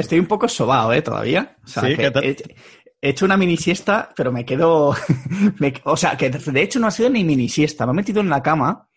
[0.00, 1.02] estoy un poco sobado, ¿eh?
[1.02, 1.56] Todavía.
[1.64, 2.36] O sea, que he,
[3.00, 4.94] he, hecho una mini siesta, pero me quedo...
[5.58, 7.86] me, o sea, que de hecho no ha sido ni mini siesta.
[7.86, 8.88] Me he metido en la cama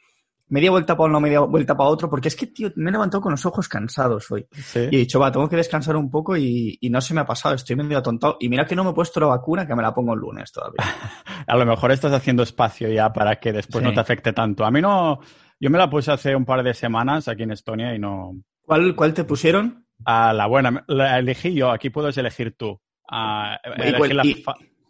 [0.54, 3.22] media vuelta para uno, media vuelta para otro, porque es que, tío, me he levantado
[3.22, 4.46] con los ojos cansados hoy.
[4.76, 7.26] Y he dicho, va, tengo que descansar un poco y, y, no se me ha
[7.26, 8.38] pasado, estoy medio atontado.
[8.40, 10.52] Y mira que no me he puesto la vacuna, que me la pongo el lunes
[10.52, 10.78] todavía.
[11.48, 13.90] a lo mejor estás haciendo espacio ya para que después sí.
[13.90, 14.64] no te afecte tanto.
[14.64, 15.20] A mí no,
[15.60, 18.36] yo me la puse hace un par de semanas aquí en Estonia y no...
[18.62, 19.88] ¿Cuál, cuál te pusieron?
[20.06, 22.80] A la buena, la elegí yo, aquí puedes elegir tú.
[23.10, 24.44] A, elegí la, y...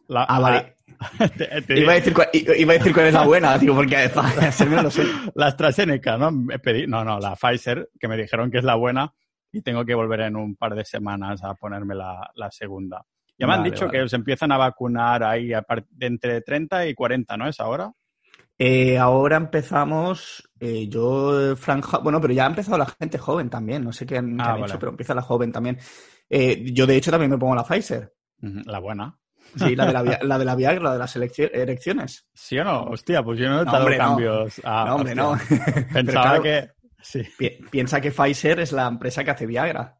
[0.08, 0.78] la, ah, vale.
[1.38, 1.80] te, te...
[1.80, 4.10] Iba, a decir cuál, iba, a decir cuál, es la buena, digo, porque
[4.70, 5.04] no lo sé.
[5.36, 6.32] La AstraZeneca, ¿no?
[6.32, 9.14] Me pedí, no, no, la Pfizer, que me dijeron que es la buena
[9.52, 13.06] y tengo que volver en un par de semanas a ponerme la, la segunda.
[13.38, 13.98] Ya me vale, han dicho vale.
[13.98, 17.92] que os empiezan a vacunar ahí de entre 30 y 40, ¿no es ahora?
[18.58, 23.84] Eh, ahora empezamos, eh, yo franja, bueno, pero ya ha empezado la gente joven también,
[23.84, 25.80] no sé qué han, Ah, hecho, pero empieza la joven también.
[26.30, 28.14] Eh, yo de hecho también me pongo la Pfizer.
[28.40, 29.18] La buena.
[29.56, 32.28] Sí, la de la, la, de la Viagra, la de las erecciones.
[32.34, 32.84] ¿Sí o no?
[32.86, 34.58] Hostia, pues yo no he notado no, cambios.
[34.64, 35.38] No, ah, no hombre, no.
[35.94, 36.70] Pensaba claro, que...
[37.02, 37.22] Sí.
[37.38, 40.00] Pi piensa que Pfizer es la empresa que hace Viagra.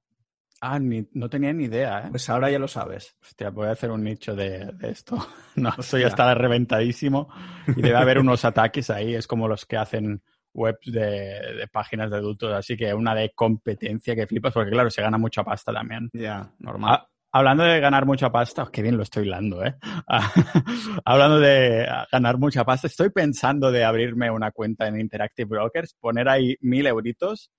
[0.66, 2.08] Ah, ni, no tenía ni idea, ¿eh?
[2.10, 3.18] Pues ahora ya lo sabes.
[3.22, 5.18] Hostia, voy a hacer un nicho de, de esto.
[5.58, 7.28] No, esto ya está reventadísimo
[7.68, 9.14] y debe haber unos ataques ahí.
[9.14, 13.34] Es como los que hacen webs de, de, páginas de adultos, así que una de
[13.36, 16.10] competencia que flipas, porque claro, se gana mucha pasta también.
[16.14, 16.92] Ya, yeah, normal.
[16.94, 19.76] Ah, hablando de ganar mucha pasta, oh, qué bien lo estoy hilando, ¿eh?
[21.06, 26.30] hablando de ganar mucha pasta, estoy pensando de abrirme una cuenta en Interactive Brokers, poner
[26.30, 27.52] ahí mil euritos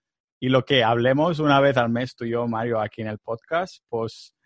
[0.44, 3.18] y lo que hablemos una vez al mes tú y yo, Mario, aquí en el
[3.18, 4.36] podcast, pues,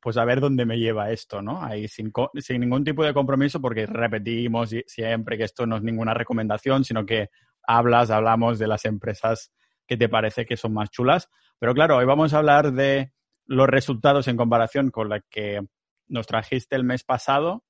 [0.00, 1.64] pues a ver dónde me lleva esto, ¿no?
[1.64, 6.14] Ahí sin, sin ningún tipo de compromiso, porque repetimos siempre que esto no es ninguna
[6.14, 7.30] recomendación, sino que
[7.66, 9.52] hablas, hablamos de las empresas
[9.84, 11.28] que te parece que son más chulas.
[11.58, 13.10] Pero claro, hoy vamos a hablar de
[13.46, 15.60] los resultados en comparación con la que
[16.06, 17.64] nos trajiste el mes pasado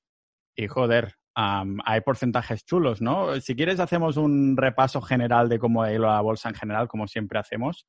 [0.55, 3.41] y joder, um, hay porcentajes chulos, ¿no?
[3.41, 7.07] Si quieres hacemos un repaso general de cómo ha ido la bolsa en general, como
[7.07, 7.87] siempre hacemos,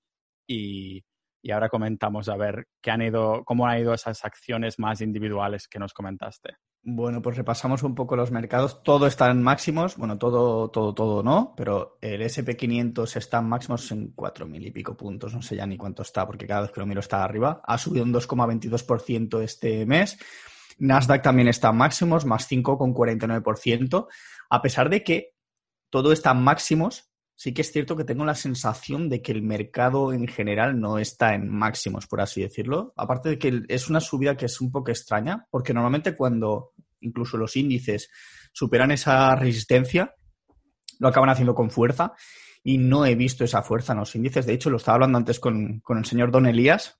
[0.47, 1.03] y,
[1.41, 5.67] y ahora comentamos a ver qué han ido, cómo han ido esas acciones más individuales
[5.67, 6.57] que nos comentaste.
[6.89, 8.81] Bueno, pues repasamos un poco los mercados.
[8.81, 9.97] Todo está en máximos.
[9.97, 14.95] Bueno, todo, todo, todo no, pero el SP500 está en máximos en 4.000 y pico
[14.95, 15.33] puntos.
[15.33, 17.61] No sé ya ni cuánto está, porque cada vez que lo miro está arriba.
[17.65, 20.17] Ha subido un 2,22% este mes.
[20.77, 24.07] Nasdaq también está en máximos, más 5,49%.
[24.49, 25.33] A pesar de que
[25.89, 29.43] todo está en máximos, sí que es cierto que tengo la sensación de que el
[29.43, 32.93] mercado en general no está en máximos, por así decirlo.
[32.97, 37.37] Aparte de que es una subida que es un poco extraña, porque normalmente cuando incluso
[37.37, 38.09] los índices
[38.51, 40.15] superan esa resistencia,
[40.99, 42.13] lo acaban haciendo con fuerza
[42.63, 44.45] y no he visto esa fuerza en los índices.
[44.45, 46.97] De hecho, lo estaba hablando antes con, con el señor Don Elías,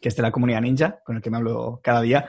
[0.00, 2.26] que es de la comunidad ninja, con el que me hablo cada día,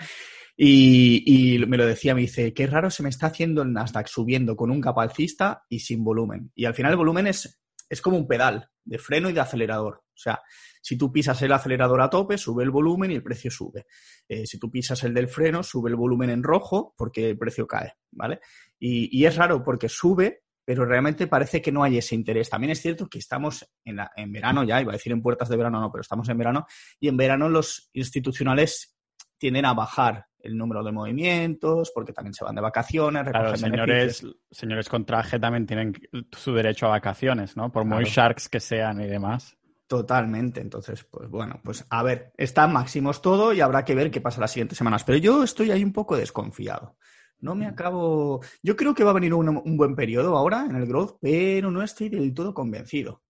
[0.55, 4.55] y, me lo decía, me dice, qué raro se me está haciendo el Nasdaq subiendo
[4.55, 6.51] con un gap alcista y sin volumen.
[6.55, 9.95] Y al final el volumen es, es como un pedal de freno y de acelerador.
[9.95, 10.41] O sea,
[10.81, 13.87] si tú pisas el acelerador a tope, sube el volumen y el precio sube.
[14.27, 17.65] Eh, si tú pisas el del freno, sube el volumen en rojo porque el precio
[17.65, 18.39] cae, ¿vale?
[18.77, 22.49] Y, y es raro porque sube, pero realmente parece que no hay ese interés.
[22.49, 25.49] También es cierto que estamos en, la, en verano ya, iba a decir en puertas
[25.49, 26.67] de verano, no, pero estamos en verano,
[26.99, 28.95] y en verano los institucionales
[29.37, 33.23] tienden a bajar el número de movimientos, porque también se van de vacaciones.
[33.23, 35.93] Claro, señores, señores con traje también tienen
[36.31, 37.71] su derecho a vacaciones, ¿no?
[37.71, 39.57] Por muy sharks que sean y demás.
[39.87, 40.59] Totalmente.
[40.59, 44.41] Entonces, pues bueno, pues a ver, están máximos todo y habrá que ver qué pasa
[44.41, 45.03] las siguientes semanas.
[45.05, 46.97] Pero yo estoy ahí un poco desconfiado.
[47.39, 48.41] No me acabo.
[48.61, 51.71] Yo creo que va a venir un, un buen periodo ahora en el growth, pero
[51.71, 53.21] no estoy del todo convencido.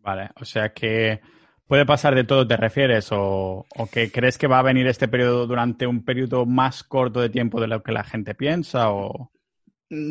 [0.00, 1.20] Vale, o sea que
[1.68, 3.12] ¿Puede pasar de todo, te refieres?
[3.12, 7.20] O, ¿O, que crees que va a venir este periodo durante un periodo más corto
[7.20, 8.90] de tiempo de lo que la gente piensa?
[8.90, 9.30] O...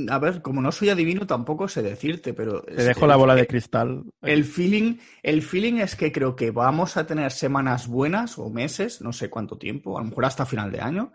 [0.09, 2.61] A ver, como no soy adivino, tampoco sé decirte, pero.
[2.61, 4.03] Te dejo la bola de cristal.
[4.21, 9.01] El feeling, el feeling es que creo que vamos a tener semanas buenas o meses,
[9.01, 11.11] no sé cuánto tiempo, a lo mejor hasta final de año,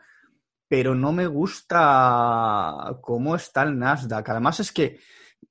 [0.66, 4.28] pero no me gusta cómo está el Nasdaq.
[4.28, 4.98] Además, es que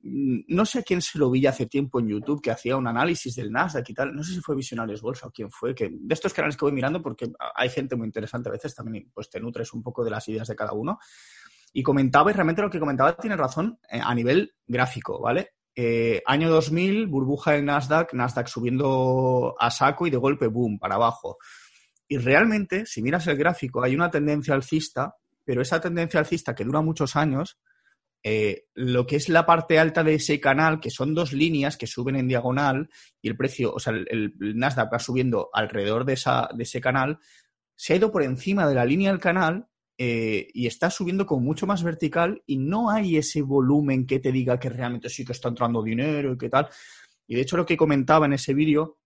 [0.03, 3.35] no sé a quién se lo vi hace tiempo en YouTube que hacía un análisis
[3.35, 4.15] del Nasdaq y tal.
[4.15, 5.75] No sé si fue Visionarios Bolsa o quién fue.
[5.75, 9.11] Que de estos canales que voy mirando, porque hay gente muy interesante a veces también,
[9.13, 10.99] pues te nutres un poco de las ideas de cada uno.
[11.73, 15.53] Y comentaba, y realmente lo que comentaba tiene razón eh, a nivel gráfico, ¿vale?
[15.73, 20.95] Eh, año 2000, burbuja del Nasdaq, Nasdaq subiendo a saco y de golpe, boom, para
[20.95, 21.37] abajo.
[22.07, 25.15] Y realmente, si miras el gráfico, hay una tendencia alcista,
[25.45, 27.57] pero esa tendencia alcista que dura muchos años
[28.23, 31.87] eh, lo que es la parte alta de ese canal, que son dos líneas que
[31.87, 32.89] suben en diagonal
[33.21, 37.19] y el precio, o sea, el, Nasdaq va subiendo alrededor de, esa, de ese canal,
[37.75, 41.41] se ha ido por encima de la línea del canal eh, y está subiendo como
[41.41, 45.31] mucho más vertical y no hay ese volumen que te diga que realmente sí que
[45.31, 46.69] está entrando dinero y qué tal.
[47.27, 48.99] Y de hecho lo que comentaba en ese vídeo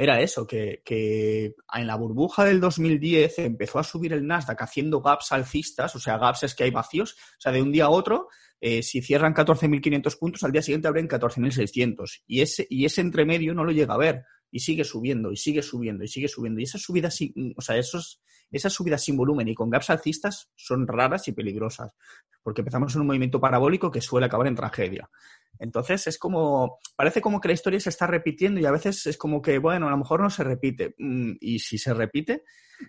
[0.00, 5.00] era eso, que, que, en la burbuja del 2010 empezó a subir el Nasdaq haciendo
[5.00, 7.90] gaps alcistas, o sea, gaps es que hay vacíos, o sea, de un día a
[7.90, 8.28] otro,
[8.60, 12.22] eh, si cierran 14.500 puntos, al día siguiente abren 14.600.
[12.28, 14.22] Y ese, y ese entremedio no lo llega a ver
[14.52, 16.60] y sigue subiendo y sigue subiendo y sigue subiendo.
[16.60, 20.50] Y esas subidas sin, o sea, esos, esas subidas sin volumen y con gaps alcistas
[20.56, 21.94] son raras y peligrosas,
[22.42, 25.10] porque empezamos en un movimiento parabólico que suele acabar en tragedia.
[25.58, 29.16] Entonces es como, parece como que la historia se está repitiendo y a veces es
[29.16, 30.94] como que, bueno, a lo mejor no se repite.
[30.98, 32.44] Mm, y si se repite,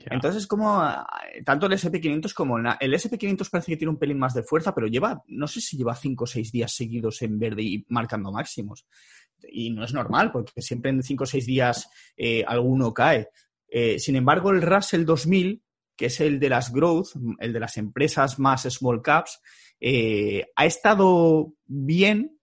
[0.05, 0.81] entonces es como,
[1.43, 4.73] tanto el SP500 como el, el SP500 parece que tiene un pelín más de fuerza,
[4.73, 8.31] pero lleva, no sé si lleva cinco o seis días seguidos en verde y marcando
[8.31, 8.85] máximos.
[9.51, 13.29] Y no es normal, porque siempre en cinco o seis días eh, alguno cae.
[13.71, 15.63] Eh, sin embargo, el Russell 2000,
[15.95, 19.41] que es el de las growth, el de las empresas más small caps,
[19.79, 22.39] eh, ha estado bien,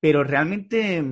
[0.00, 1.02] pero realmente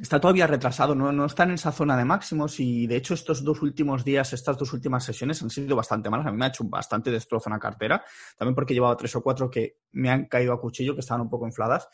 [0.00, 3.44] está todavía retrasado, no, no está en esa zona de máximos y de hecho estos
[3.44, 6.26] dos últimos días, estas dos últimas sesiones han sido bastante malas.
[6.26, 8.02] A mí me ha hecho bastante destrozo en la cartera,
[8.36, 11.20] también porque he llevado tres o cuatro que me han caído a cuchillo, que estaban
[11.20, 11.88] un poco infladas.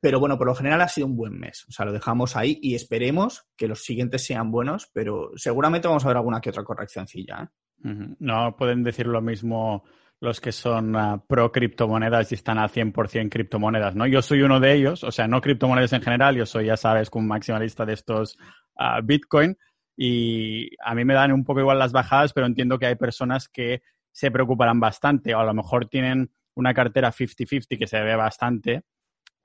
[0.00, 1.64] Pero bueno, por lo general ha sido un buen mes.
[1.68, 6.04] O sea, lo dejamos ahí y esperemos que los siguientes sean buenos, pero seguramente vamos
[6.04, 7.42] a ver alguna que otra correccióncilla.
[7.42, 8.14] ¿eh?
[8.18, 9.84] No pueden decir lo mismo
[10.20, 14.06] los que son ah, pro criptomonedas y están a 100% criptomonedas, ¿no?
[14.06, 17.08] Yo soy uno de ellos, o sea, no criptomonedas en general, yo soy, ya sabes,
[17.12, 18.36] un maximalista de estos
[18.76, 19.56] uh, Bitcoin
[19.96, 23.48] y a mí me dan un poco igual las bajadas, pero entiendo que hay personas
[23.48, 28.16] que se preocuparán bastante o a lo mejor tienen una cartera 50-50 que se ve
[28.16, 28.82] bastante,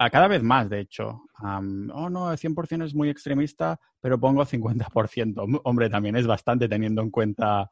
[0.10, 1.24] cada vez más, de hecho.
[1.42, 5.62] oh, no, el 100% es muy extremista, pero pongo 50%.
[5.64, 7.70] Hombre, también es bastante teniendo en cuenta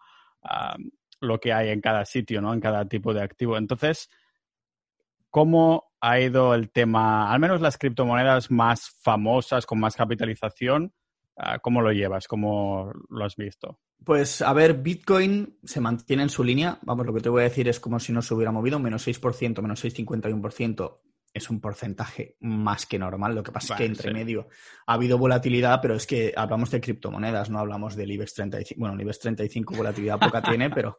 [1.20, 2.54] lo que hay en cada sitio, ¿no?
[2.54, 3.58] En cada tipo de activo.
[3.58, 4.10] Entonces,
[5.30, 10.94] ¿cómo ha ido el tema, al menos las criptomonedas más famosas, con más capitalización?
[11.38, 12.28] Ah, ¿Cómo lo llevas?
[12.28, 13.80] ¿Cómo lo has visto?
[14.04, 16.80] Pues a ver, Bitcoin se mantiene en su línea.
[16.82, 19.08] Vamos, lo que te voy a decir es como si no se hubiera movido, menos
[19.08, 21.00] 6%, menos 6,51%
[21.34, 23.36] es un porcentaje más que normal.
[23.36, 24.50] Lo que pasa es que entre medio
[24.86, 28.80] ha habido volatilidad, pero es que hablamos de criptomonedas, no hablamos del IBEX 35.
[28.80, 30.98] Bueno, el IBEX 35 volatilidad poca tiene, pero,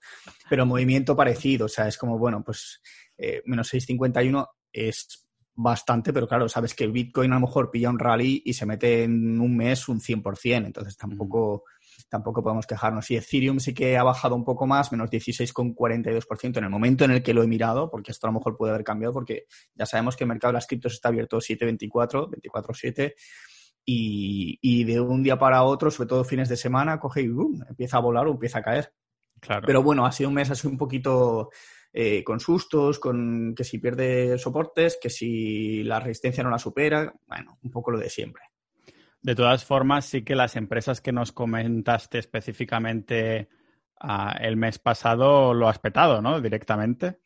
[0.48, 1.66] pero movimiento parecido.
[1.66, 2.80] O sea, es como, bueno, pues
[3.18, 7.90] eh, menos 6,51 es bastante, pero claro, sabes que el Bitcoin a lo mejor pilla
[7.90, 11.64] un rally y se mete en un mes un 100%, entonces tampoco
[12.08, 13.10] tampoco podemos quejarnos.
[13.10, 17.12] Y Ethereum sí que ha bajado un poco más, menos 16,42% en el momento en
[17.12, 19.86] el que lo he mirado, porque esto a lo mejor puede haber cambiado, porque ya
[19.86, 23.14] sabemos que el mercado de las criptos está abierto 7.24, 24.7,
[23.84, 27.30] y, y de un día para otro, sobre todo fines de semana, coge y
[27.68, 28.92] empieza a volar o empieza a caer.
[29.40, 29.66] Claro.
[29.66, 31.50] Pero bueno, ha sido un mes así un poquito
[31.92, 37.12] eh, con sustos, con que si pierde soportes, que si la resistencia no la supera,
[37.26, 38.44] bueno, un poco lo de siempre.
[39.22, 43.48] De todas formas, sí que las empresas que nos comentaste específicamente
[44.00, 46.40] ah, el mes pasado lo has petado, ¿no?
[46.40, 47.20] Directamente.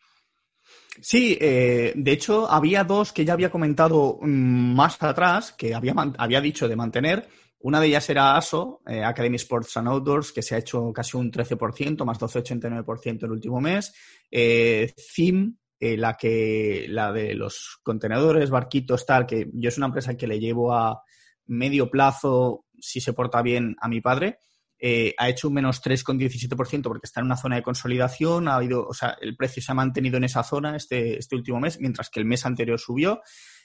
[1.01, 5.95] Sí, eh, de hecho, había dos que ya había comentado mm, más atrás, que había,
[6.19, 7.29] había dicho de mantener.
[7.61, 11.17] Una de ellas era ASO, eh, Academy Sports and Outdoors, que se ha hecho casi
[11.17, 13.95] un 13%, más 12,89% el último mes.
[14.31, 20.15] Eh, CIM, la, que, la de los contenedores, barquitos, tal, que yo es una empresa
[20.15, 21.03] que le llevo a,
[21.47, 24.39] medio plazo, si se porta bien, a mi padre.
[24.79, 28.87] Eh, ha hecho un menos 3,17% porque está en una zona de consolidación, ha habido,
[28.87, 32.11] o sea, el precio se ha mantenido en esa zona este, este último mes, mientras
[32.11, 33.23] que el mes anterior subió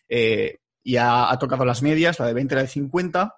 [0.08, 3.36] eh, y ha, ha, tocado las medias, la de 20 y la de 50,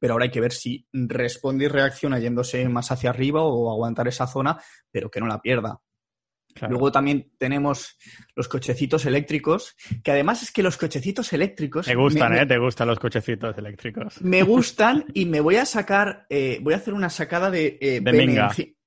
[0.00, 4.08] pero ahora hay que ver si responde y reacciona yéndose más hacia arriba o aguantar
[4.08, 5.80] esa zona, pero que no la pierda.
[6.68, 7.96] Luego también tenemos
[8.34, 11.86] los cochecitos eléctricos, que además es que los cochecitos eléctricos...
[11.86, 12.46] Te gustan, ¿eh?
[12.46, 14.20] Te gustan los cochecitos eléctricos.
[14.22, 18.02] Me gustan y me voy a sacar, eh, voy a hacer una sacada de, eh,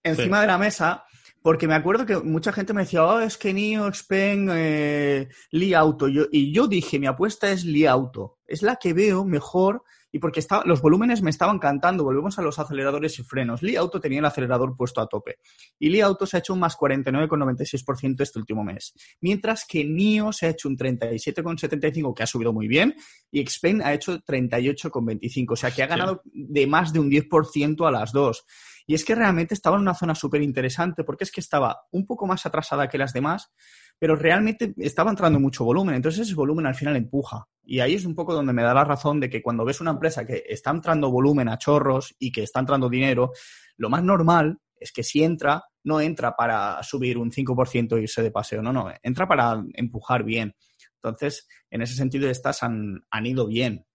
[0.04, 1.06] encima de la mesa,
[1.42, 5.74] porque me acuerdo que mucha gente me decía, oh, es que NIO, Xpeng, eh, Li
[5.74, 6.08] Auto.
[6.08, 8.40] y yo dije, mi apuesta es Li Auto.
[8.48, 12.04] Es la que veo mejor y porque los volúmenes me estaban cantando.
[12.04, 13.64] Volvemos a los aceleradores y frenos.
[13.64, 15.40] Li Auto tenía el acelerador puesto a tope.
[15.80, 18.94] Y Li Auto se ha hecho un más 49,96% este último mes.
[19.22, 22.96] Mientras que NIO se ha hecho un 37,75%, que ha subido muy bien,
[23.32, 25.48] y Xpeng ha hecho 38,25%.
[25.50, 28.46] O sea que ha ganado de más de un 10% a las dos.
[28.86, 32.06] Y es que realmente estaba en una zona súper interesante porque es que estaba un
[32.06, 33.52] poco más atrasada que las demás,
[33.98, 37.46] pero realmente estaba entrando mucho volumen, entonces ese volumen al final empuja.
[37.64, 39.92] Y ahí es un poco donde me da la razón de que cuando ves una
[39.92, 43.32] empresa que está entrando volumen a chorros y que está entrando dinero,
[43.78, 48.22] lo más normal es que si entra, no entra para subir un 5% e irse
[48.22, 50.56] de paseo, no, no, entra para empujar bien.
[50.96, 53.86] Entonces, en ese sentido, estas han, han ido bien.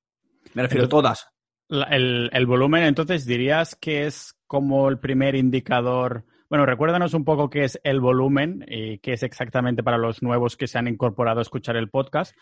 [0.55, 1.29] Me refiero a todas.
[1.69, 7.51] El, el, volumen, entonces, dirías que es como el primer indicador bueno, recuérdanos un poco
[7.51, 11.41] qué es el volumen y qué es exactamente para los nuevos que se han incorporado
[11.41, 12.35] a escuchar el podcast.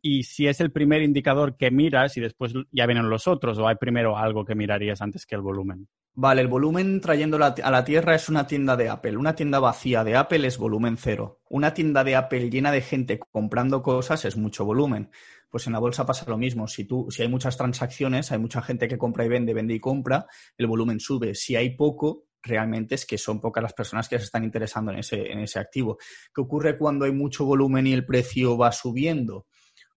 [0.00, 3.68] y si es el primer indicador que miras y después ya vienen los otros, o
[3.68, 5.86] hay primero algo que mirarías antes que el volumen.
[6.14, 9.18] Vale, el volumen trayéndolo a la tierra es una tienda de Apple.
[9.18, 11.40] Una tienda vacía de Apple es volumen cero.
[11.50, 15.10] Una tienda de Apple llena de gente comprando cosas es mucho volumen.
[15.48, 16.66] Pues en la bolsa pasa lo mismo.
[16.66, 19.80] Si, tú, si hay muchas transacciones, hay mucha gente que compra y vende, vende y
[19.80, 20.26] compra,
[20.58, 21.34] el volumen sube.
[21.34, 24.98] Si hay poco, realmente es que son pocas las personas que se están interesando en
[24.98, 25.98] ese, en ese activo.
[26.34, 29.46] ¿Qué ocurre cuando hay mucho volumen y el precio va subiendo?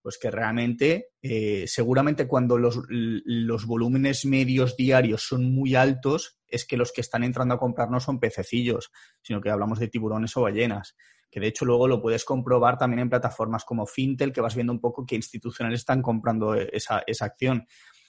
[0.01, 6.65] Pues que realmente, eh, seguramente cuando los, los, volúmenes medios diarios son muy altos, es
[6.65, 8.91] que los que están entrando a comprar no son pececillos,
[9.21, 10.95] sino que hablamos de tiburones o ballenas.
[11.29, 14.73] Que de hecho luego lo puedes comprobar también en plataformas como Fintel, que vas viendo
[14.73, 17.65] un poco qué institucionales están comprando esa, esa acción.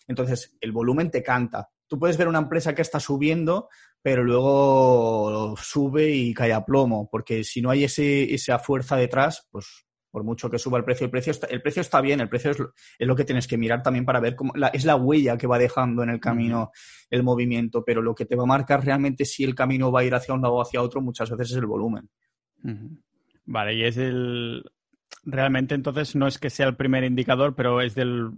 [0.06, 1.68] Entonces, el volumen te canta.
[1.86, 3.68] Tú puedes ver una empresa que está subiendo,
[4.02, 9.48] pero luego sube y cae a plomo, porque si no hay ese, esa fuerza detrás,
[9.50, 12.28] pues por mucho que suba el precio, el precio está, el precio está bien, el
[12.28, 14.96] precio es lo, es lo que tienes que mirar también para ver cómo es la
[14.96, 16.72] huella que va dejando en el camino
[17.10, 20.04] el movimiento, pero lo que te va a marcar realmente si el camino va a
[20.04, 22.08] ir hacia un lado o hacia otro muchas veces es el volumen.
[23.50, 24.62] Vale, y es el
[25.24, 28.30] realmente entonces no es que sea el primer indicador, pero es del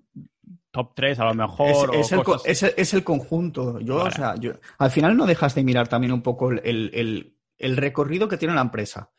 [0.71, 1.95] top 3 a lo mejor.
[1.95, 2.13] Es,
[2.95, 3.79] el, conjunto.
[3.81, 8.27] Yo, o sea, yo, al final no dejas de mirar también un poco el, recorrido
[8.27, 9.11] que tiene la empresa.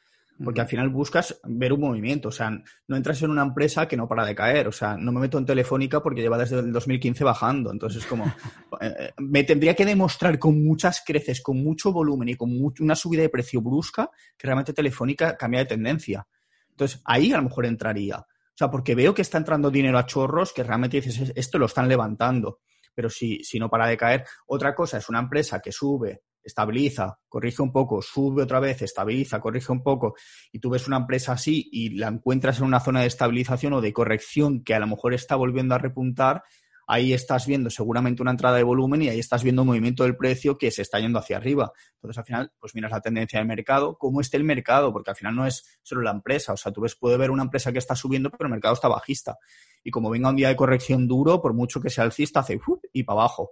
[0.44, 2.30] Porque al final buscas ver un movimiento.
[2.30, 2.50] O sea,
[2.88, 4.68] no entras en una empresa que no para de caer.
[4.68, 7.72] O sea, no me meto en Telefónica porque lleva desde el 2015 bajando.
[7.72, 8.26] Entonces, como
[8.82, 12.96] eh, eh, me tendría que demostrar con muchas creces, con mucho volumen y con una
[12.96, 16.28] subida de precio brusca que realmente Telefónica cambia de tendencia.
[16.70, 18.18] Entonces, ahí a lo mejor entraría.
[18.18, 21.66] O sea, porque veo que está entrando dinero a chorros que realmente dices, esto lo
[21.66, 22.60] están levantando.
[22.94, 27.20] Pero si, si no para de caer, otra cosa es una empresa que sube, estabiliza,
[27.28, 30.16] corrige un poco, sube otra vez, estabiliza, corrige un poco,
[30.52, 33.82] y tú ves una empresa así y la encuentras en una zona de estabilización o
[33.82, 36.44] de corrección que a lo mejor está volviendo a repuntar,
[36.88, 40.18] ahí estás viendo seguramente una entrada de volumen y ahí estás viendo un movimiento del
[40.18, 41.72] precio que se está yendo hacia arriba.
[41.96, 45.16] Entonces, al final, pues miras la tendencia del mercado, cómo esté el mercado, porque al
[45.16, 46.54] final no es solo la empresa.
[46.54, 48.88] O sea, tú ves, puede ver una empresa que está subiendo, pero el mercado está
[48.88, 49.38] bajista.
[49.84, 52.60] Y como venga un día de corrección duro, por mucho que sea alcista, hace
[52.92, 53.52] y para abajo.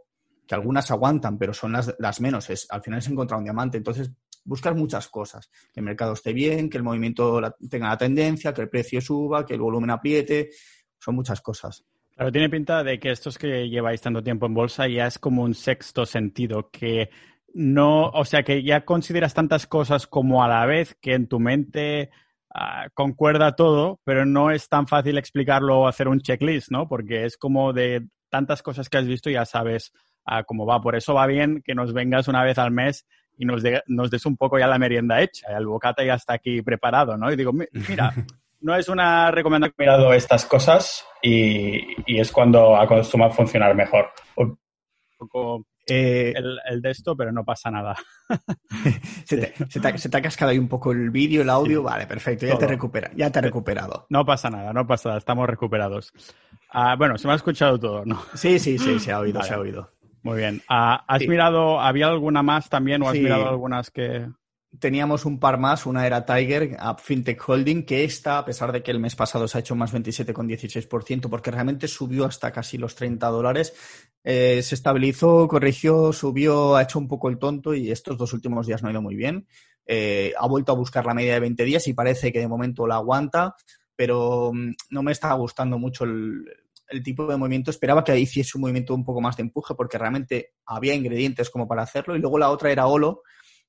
[0.52, 2.50] Que algunas aguantan, pero son las, menos.
[2.50, 3.78] Es, al final se encuentra un diamante.
[3.78, 4.12] Entonces,
[4.44, 5.50] buscar muchas cosas.
[5.72, 7.40] Que el mercado esté bien, que el movimiento
[7.70, 10.50] tenga la tendencia, que el precio suba, que el volumen apriete.
[11.00, 11.86] Son muchas cosas.
[12.18, 15.44] Pero tiene pinta de que estos que lleváis tanto tiempo en bolsa ya es como
[15.44, 17.10] un sexto sentido, que
[17.54, 21.40] no, o sea, que ya consideras tantas cosas como a la vez que en tu
[21.40, 22.10] mente
[22.54, 26.90] ah, concuerda todo, pero no es tan fácil explicarlo o hacer un checklist, ¿no?
[26.90, 29.94] Porque es como de tantas cosas que has visto ya sabes
[30.26, 30.82] ah, cómo va.
[30.82, 33.06] Por eso va bien que nos vengas una vez al mes
[33.38, 35.56] y nos, nos des un poco ya la merienda hecha.
[35.58, 37.32] El bocata ya está aquí preparado, ¿no?
[37.32, 38.14] Y digo, mira,
[38.62, 39.76] no es una recomendación.
[39.78, 44.12] He mirado estas cosas y, es cuando acostuma a funcionar mejor.
[44.36, 44.58] Un
[45.18, 47.96] poco eh, el, de esto, pero no pasa nada.
[49.26, 51.84] se, te, ha cascado ahí un poco el vídeo, el audio.
[51.84, 54.06] vale, perfecto, ya te, recupera, ya te he recuperado.
[54.10, 56.14] No pasa nada, no pasa nada, estamos recuperados.
[56.70, 58.22] Ah, bueno, se me ha escuchado todo, ¿no?
[58.36, 59.90] Sí, sí, sí, se ha oído, se ha oído.
[60.24, 60.62] Muy bien.
[60.68, 64.28] Ah, ¿Has mirado, había alguna más también o has mirado algunas que
[64.80, 68.92] teníamos un par más, una era Tiger, FinTech Holding, que esta, a pesar de que
[68.92, 73.28] el mes pasado se ha hecho más 27,16%, porque realmente subió hasta casi los 30
[73.28, 73.74] dólares,
[74.24, 78.68] eh, se estabilizó, corrigió, subió, ha hecho un poco el tonto y estos dos últimos
[78.68, 79.48] días no ha ido muy bien.
[79.86, 82.88] Eh, ha vuelto a buscar la media de 20 días y parece que de momento
[82.88, 83.56] la aguanta,
[83.96, 86.46] pero mm, no me está gustando mucho el,
[86.92, 87.72] el tipo de movimiento.
[87.72, 91.68] Esperaba que hiciese un movimiento un poco más de empuje porque realmente había ingredientes como
[91.68, 92.16] para hacerlo.
[92.16, 93.24] Y luego la otra era Olo,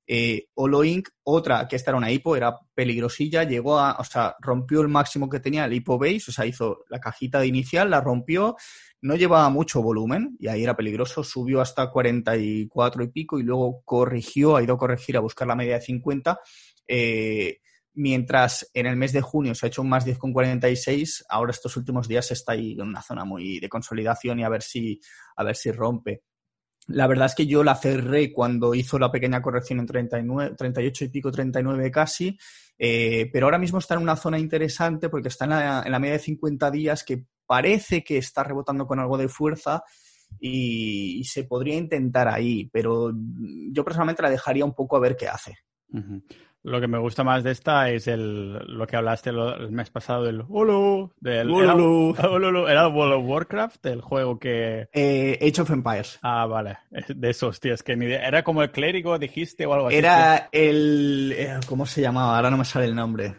[0.06, 4.34] eh, Olo Inc., otra que esta era una hipo, era peligrosilla, llegó a, o sea,
[4.40, 7.88] rompió el máximo que tenía el hipo base, o sea, hizo la cajita de inicial,
[7.88, 8.56] la rompió,
[9.00, 13.82] no llevaba mucho volumen y ahí era peligroso, subió hasta 44 y pico y luego
[13.84, 16.40] corrigió, ha ido a corregir a buscar la media de 50.
[16.88, 17.58] Eh,
[17.94, 22.08] mientras en el mes de junio se ha hecho un más 10,46, ahora estos últimos
[22.08, 25.00] días está ahí en una zona muy de consolidación y a ver si,
[25.36, 26.22] a ver si rompe.
[26.88, 31.04] La verdad es que yo la cerré cuando hizo la pequeña corrección en 39, 38
[31.04, 32.36] y pico, 39 casi,
[32.76, 35.98] eh, pero ahora mismo está en una zona interesante porque está en la, en la
[36.00, 39.82] media de 50 días que parece que está rebotando con algo de fuerza
[40.40, 43.12] y, se podría intentar ahí, pero
[43.70, 45.54] yo personalmente la dejaría un poco a ver qué hace.
[46.64, 50.22] Lo que me gusta más de esta es el, lo que hablaste el mes pasado
[50.22, 51.72] del Hulu, del Era,
[52.70, 54.88] era World of Warcraft, el juego que...
[54.92, 56.20] Eh, Age of Empires.
[56.22, 56.78] Ah, vale.
[57.08, 59.96] De esos, tíos, que ni Era como el clérigo, dijiste, o algo así.
[59.96, 61.34] Era el...
[61.36, 62.36] Eh, ¿Cómo se llamaba?
[62.36, 63.34] Ahora no me sale el nombre.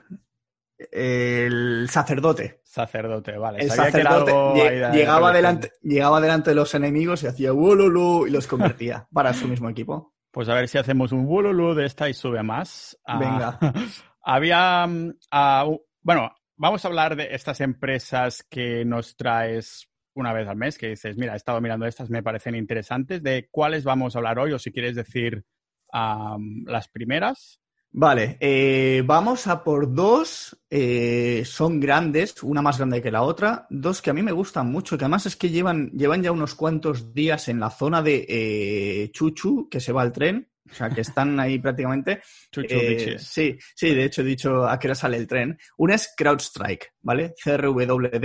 [0.91, 2.59] El sacerdote.
[2.63, 3.59] Sacerdote, vale.
[3.59, 4.33] El sacerdote
[4.91, 9.47] llegaba, delante, llegaba delante de los enemigos y hacía Wololo y los convertía para su
[9.47, 10.12] mismo equipo.
[10.33, 12.99] Pues a ver si hacemos un Wololo de esta y sube más.
[13.05, 13.59] Ah, Venga.
[14.23, 14.87] había.
[15.29, 15.67] Ah,
[16.01, 20.89] bueno, vamos a hablar de estas empresas que nos traes una vez al mes, que
[20.89, 23.21] dices, mira, he estado mirando estas, me parecen interesantes.
[23.21, 24.53] ¿De cuáles vamos a hablar hoy?
[24.53, 25.45] O si quieres decir
[25.91, 27.61] las primeras.
[27.95, 30.57] Vale, eh, vamos a por dos.
[30.67, 33.67] Eh, son grandes, una más grande que la otra.
[33.69, 36.55] Dos que a mí me gustan mucho, que además es que llevan, llevan ya unos
[36.55, 40.49] cuantos días en la zona de eh, Chuchu, que se va al tren.
[40.71, 42.21] O sea, que están ahí prácticamente.
[42.51, 42.67] Chuchu
[43.19, 45.55] Sí, sí, de hecho he dicho a qué hora sale el tren.
[45.77, 47.35] Una es CrowdStrike, ¿vale?
[47.43, 48.21] CRWD,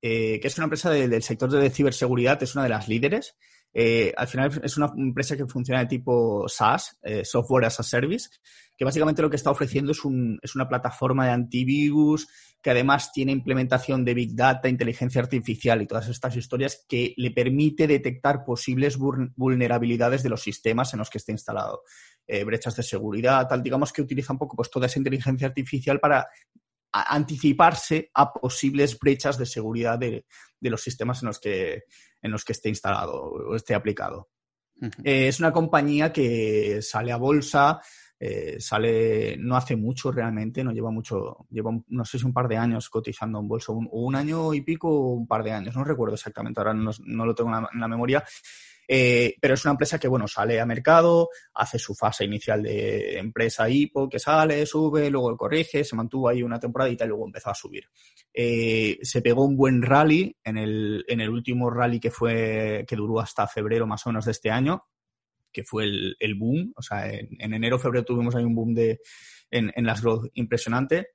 [0.00, 3.36] que es una empresa del sector de ciberseguridad, es una de las líderes.
[3.74, 8.28] Al final es una empresa que funciona de tipo SaaS, Software as a Service,
[8.76, 12.28] que básicamente lo que está ofreciendo es, un, es una plataforma de antivirus
[12.62, 17.32] que además tiene implementación de Big Data, inteligencia artificial y todas estas historias que le
[17.32, 21.82] permite detectar posibles vulnerabilidades de los sistemas en los que esté instalado.
[22.26, 25.98] Eh, brechas de seguridad, tal, digamos que utiliza un poco pues, toda esa inteligencia artificial
[25.98, 26.28] para
[26.92, 30.24] anticiparse a posibles brechas de seguridad de,
[30.60, 31.84] los sistemas en los que,
[32.22, 34.30] en los que esté instalado o esté aplicado.
[35.04, 37.80] Eh, es una compañía que sale a bolsa,
[38.18, 42.48] eh, sale no hace mucho realmente, no lleva mucho, lleva no sé si un par
[42.48, 45.76] de años cotizando en bolsa, un, un año y pico o un par de años,
[45.76, 48.24] no recuerdo exactamente, ahora no, lo tengo en la, memoria.
[48.86, 53.18] Eh, pero es una empresa que, bueno, sale a mercado, hace su fase inicial de
[53.18, 57.50] empresa IPO, que sale, sube, luego corrige, se mantuvo ahí una temporadita y luego empezó
[57.50, 57.84] a subir.
[58.34, 62.96] Eh, se pegó un buen rally en el, en el último rally que fue, que
[62.96, 64.84] duró hasta febrero más o menos de este año,
[65.52, 66.72] que fue el, boom.
[66.76, 69.00] O sea, en, enero, febrero tuvimos ahí un boom de,
[69.50, 71.08] en, las growth impresionante.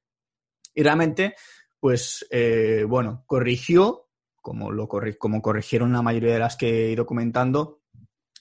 [0.73, 1.35] Y realmente,
[1.79, 4.09] pues, eh, bueno, corrigió,
[4.41, 7.76] como, lo como corrigieron la mayoría de las que he ido comentando,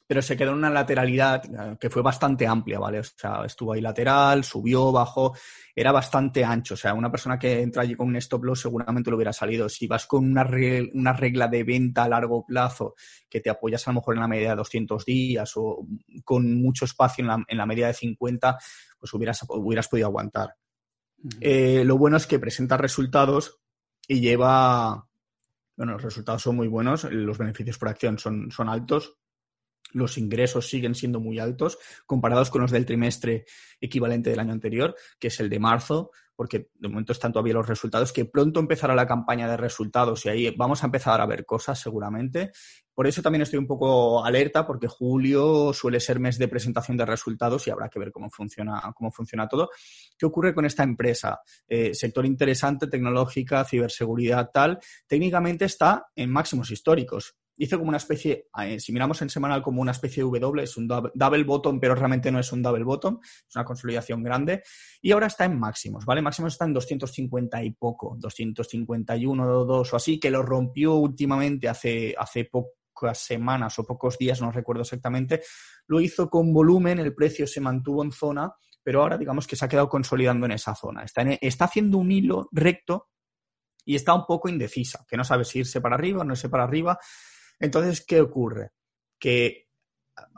[0.07, 3.01] pero se quedó en una lateralidad eh, que fue bastante amplia, ¿vale?
[3.01, 5.37] O sea, estuvo ahí lateral, subió, bajó,
[5.75, 6.75] era bastante ancho.
[6.75, 9.69] O sea, una persona que entra allí con un stop loss seguramente lo hubiera salido.
[9.69, 10.49] Si vas con una,
[10.95, 12.95] una regla de venta a largo plazo
[13.29, 15.87] que te apoyas a lo mejor en la media de 200 días o
[16.25, 18.59] con mucho espacio en la, en la media de 50,
[18.99, 20.55] pues hubieras, hubieras podido aguantar.
[21.41, 23.59] Eh, lo bueno es que presenta resultados
[24.07, 25.09] y lleva,
[25.77, 29.19] bueno, los resultados son muy buenos, los beneficios por acción son, son altos
[29.93, 33.45] los ingresos siguen siendo muy altos comparados con los del trimestre
[33.81, 37.67] equivalente del año anterior, que es el de marzo, porque de momento están todavía los
[37.67, 41.47] resultados, que pronto empezará la campaña de resultados y ahí vamos a empezar a ver
[41.47, 42.53] cosas seguramente.
[42.95, 47.07] Por eso también estoy un poco alerta, porque julio suele ser mes de presentación de
[47.07, 49.71] resultados y habrá que ver cómo funciona, cómo funciona todo.
[50.17, 51.41] ¿Qué ocurre con esta empresa?
[51.67, 54.79] Eh, sector interesante, tecnológica, ciberseguridad, tal.
[55.07, 59.81] Técnicamente está en máximos históricos hizo como una especie, eh, si miramos en semanal como
[59.81, 63.19] una especie de W, es un double bottom, pero realmente no es un double bottom,
[63.23, 64.63] es una consolidación grande.
[65.01, 66.23] Y ahora está en máximos, ¿vale?
[66.23, 72.15] Máximos está en 250 y poco, 251, 2 o así, que lo rompió últimamente hace,
[72.19, 75.43] hace pocas semanas o pocos días, no recuerdo exactamente.
[75.87, 79.65] Lo hizo con volumen, el precio se mantuvo en zona, pero ahora digamos que se
[79.65, 81.03] ha quedado consolidando en esa zona.
[81.03, 83.09] Está, está haciendo un hilo recto
[83.85, 86.49] y está un poco indecisa, que no sabe si irse para arriba o no irse
[86.49, 86.99] para arriba.
[87.59, 88.73] Entonces, ¿qué ocurre?
[89.19, 89.69] Que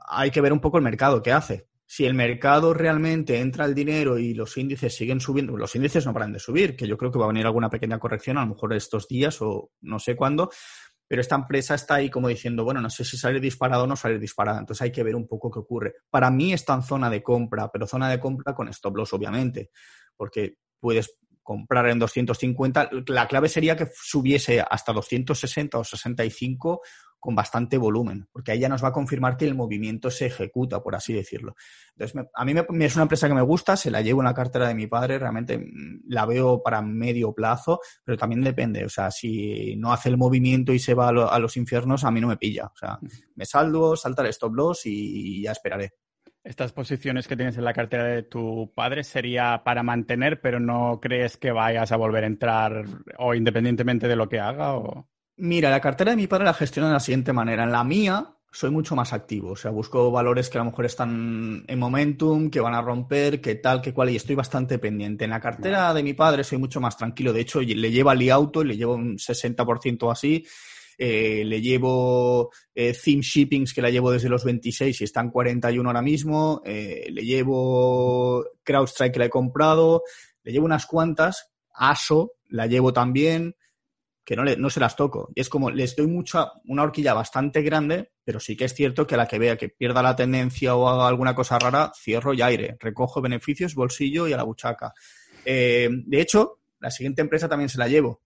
[0.08, 1.68] hay que ver un poco el mercado, ¿qué hace?
[1.86, 6.12] Si el mercado realmente entra el dinero y los índices siguen subiendo, los índices no
[6.12, 8.48] paran de subir, que yo creo que va a venir alguna pequeña corrección, a lo
[8.48, 10.50] mejor estos días o no sé cuándo,
[11.08, 13.96] pero esta empresa está ahí como diciendo, bueno, no sé si salir disparado o no
[13.96, 15.94] salir disparada, entonces hay que ver un poco qué ocurre.
[16.10, 19.70] Para mí está en zona de compra, pero zona de compra con stop loss, obviamente,
[20.14, 22.90] porque puedes comprar en 250.
[23.06, 26.82] La clave sería que subiese hasta 260 o 65
[27.18, 30.82] con bastante volumen, porque ahí ya nos va a confirmar que el movimiento se ejecuta,
[30.82, 31.54] por así decirlo.
[31.96, 34.34] Entonces, a mí me, es una empresa que me gusta, se la llevo en la
[34.34, 38.88] cartera de mi padre, realmente mm, la veo para medio plazo, pero también depende, o
[38.88, 42.28] sea, si no hace el movimiento y se va a, los infiernos, a mí no
[42.28, 42.98] me pilla, o sea,
[43.34, 45.92] me saldo, salta el stop loss y ya esperaré.
[46.48, 50.98] Estas posiciones que tienes en la cartera de tu padre sería para mantener, pero no
[50.98, 52.84] crees que vayas a volver a entrar
[53.18, 55.08] o independientemente de lo que haga o...
[55.38, 57.62] Mira, la cartera de mi padre la gestiono de la siguiente manera.
[57.62, 60.86] En la mía soy mucho más activo, o sea, busco valores que a lo mejor
[60.86, 65.24] están en momentum, que van a romper, que tal, que cual, y estoy bastante pendiente.
[65.24, 68.30] En la cartera de mi padre soy mucho más tranquilo, de hecho, le lleva el
[68.30, 70.44] auto y le llevo un 60% así,
[70.96, 75.88] eh, le llevo eh, Theme Shippings, que la llevo desde los 26 y están 41
[75.88, 80.02] ahora mismo, eh, le llevo CrowdStrike, que la he comprado,
[80.42, 83.54] le llevo unas cuantas, ASO, la llevo también,
[84.28, 85.30] que no, le, no se las toco.
[85.34, 89.06] Y es como, les doy mucha, una horquilla bastante grande, pero sí que es cierto
[89.06, 92.34] que a la que vea que pierda la tendencia o haga alguna cosa rara, cierro
[92.34, 94.92] y aire, recojo beneficios, bolsillo y a la buchaca.
[95.46, 98.20] Eh, de hecho, la siguiente empresa también se la llevo.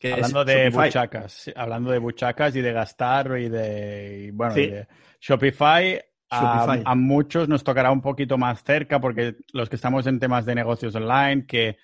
[0.00, 4.86] hablando de buchacas, hablando de buchacas y de gastar y de, bueno, de
[5.20, 10.20] Shopify, A, a, muchos nos tocará un poquito más cerca porque los que estamos en
[10.20, 11.78] temas de negocios online, que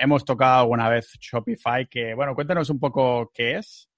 [0.00, 3.88] hemos tocado alguna vez Shopify, que, bueno, cuéntanos un poco qué es.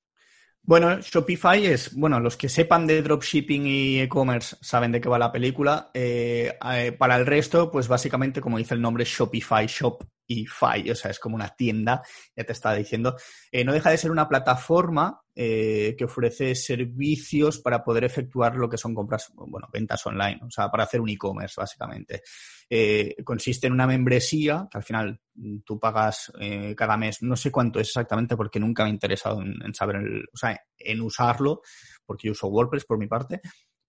[0.62, 5.18] Bueno, Shopify es, bueno, los que sepan de dropshipping y e-commerce saben de qué va
[5.18, 5.90] la película.
[5.94, 10.90] Eh, eh, para el resto, pues básicamente, como dice el nombre, Shopify, Shop y Fi,
[10.90, 12.02] o sea, es como una tienda,
[12.36, 13.16] ya te estaba diciendo.
[13.50, 18.76] Eh, no deja de ser una plataforma que ofrece servicios para poder efectuar lo que
[18.76, 22.22] son compras, bueno, ventas online, o sea, para hacer un e-commerce, básicamente.
[23.24, 26.32] consiste en una membresía que al final mm, tú pagas
[26.76, 29.96] cada mes, no sé cuánto es exactamente porque nunca me he interesado en, en saber,
[29.96, 31.62] el, o sea, en usarlo,
[32.04, 33.40] porque yo uso WordPress por mi parte,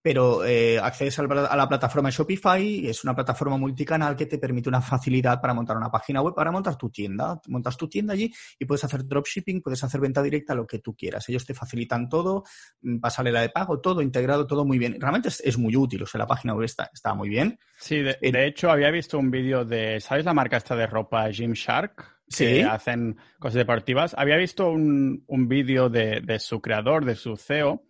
[0.01, 4.81] pero eh, accedes a la plataforma Shopify, es una plataforma multicanal que te permite una
[4.81, 7.41] facilidad para montar una página web, para montar tu tienda.
[7.47, 10.95] Montas tu tienda allí y puedes hacer dropshipping, puedes hacer venta directa, lo que tú
[10.95, 11.27] quieras.
[11.27, 12.43] Ellos te facilitan todo,
[12.81, 14.99] mm, pasarela de pago, todo integrado, todo muy bien.
[14.99, 17.59] Realmente es, muy útil, o sea, la página web está, está muy bien.
[17.77, 22.19] Sí, de, hecho había visto un vídeo de, ¿sabes la marca esta de ropa Gymshark?
[22.37, 24.13] que hacen cosas deportivas.
[24.15, 27.88] Había visto un, un vídeo de, de, su creador, de su CEO,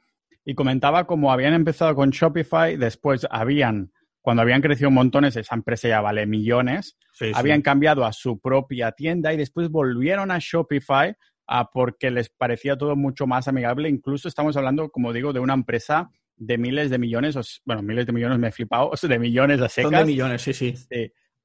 [0.49, 5.87] y comentaba cómo habían empezado con Shopify, después habían, cuando habían crecido montones, esa empresa
[5.87, 6.97] ya vale millones,
[7.35, 11.13] habían cambiado a su propia tienda y después volvieron a Shopify
[11.45, 13.89] a porque les parecía todo mucho más amigable.
[13.89, 18.07] Incluso estamos hablando, como digo, de una empresa de miles de millones, o, bueno, miles
[18.07, 19.91] de millones me he flipado, de millones a secas.
[19.91, 20.73] Son de millones, sí, sí.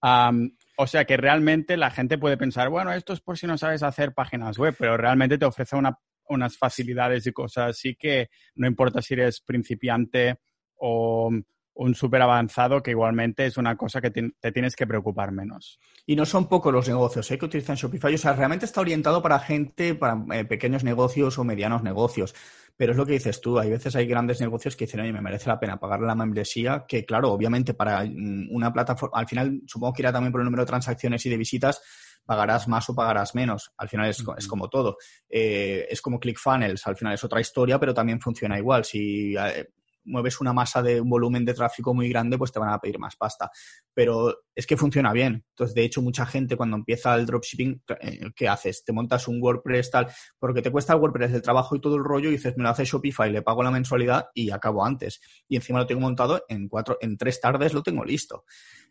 [0.00, 3.82] o sea que realmente la gente puede pensar, bueno, esto es por si no sabes
[3.82, 8.66] hacer páginas web, pero realmente te ofrece una unas facilidades y cosas así que no
[8.66, 10.36] importa si eres principiante
[10.76, 11.30] o
[11.74, 15.80] un súper avanzado, que igualmente es una cosa que te, tienes que preocupar menos.
[16.06, 17.38] Y no son pocos los negocios ¿eh?
[17.38, 18.14] que utilizan Shopify.
[18.14, 22.34] O sea, realmente está orientado para gente, para eh, pequeños negocios o medianos negocios.
[22.76, 25.20] Pero es lo que dices tú, hay veces hay grandes negocios que dicen, oye, me
[25.20, 29.60] merece la pena pagar la membresía, que claro, obviamente para mm, una plataforma, al final
[29.66, 31.80] supongo que irá también por el número de transacciones y de visitas,
[32.24, 33.72] pagarás más o pagarás menos.
[33.76, 34.96] Al final es, es como todo.
[35.28, 38.84] Eh, es como ClickFunnels, al final es otra historia, pero también funciona igual.
[38.84, 39.68] Si eh,
[40.04, 42.98] mueves una masa de un volumen de tráfico muy grande, pues te van a pedir
[42.98, 43.50] más pasta.
[43.92, 45.44] Pero es que funciona bien.
[45.50, 48.84] Entonces, de hecho, mucha gente cuando empieza el dropshipping, eh, ¿qué haces?
[48.84, 50.08] Te montas un WordPress tal,
[50.38, 52.70] porque te cuesta el WordPress el trabajo y todo el rollo, y dices, me lo
[52.70, 55.20] hace Shopify, le pago la mensualidad y acabo antes.
[55.48, 58.44] Y encima lo tengo montado en cuatro, en tres tardes lo tengo listo.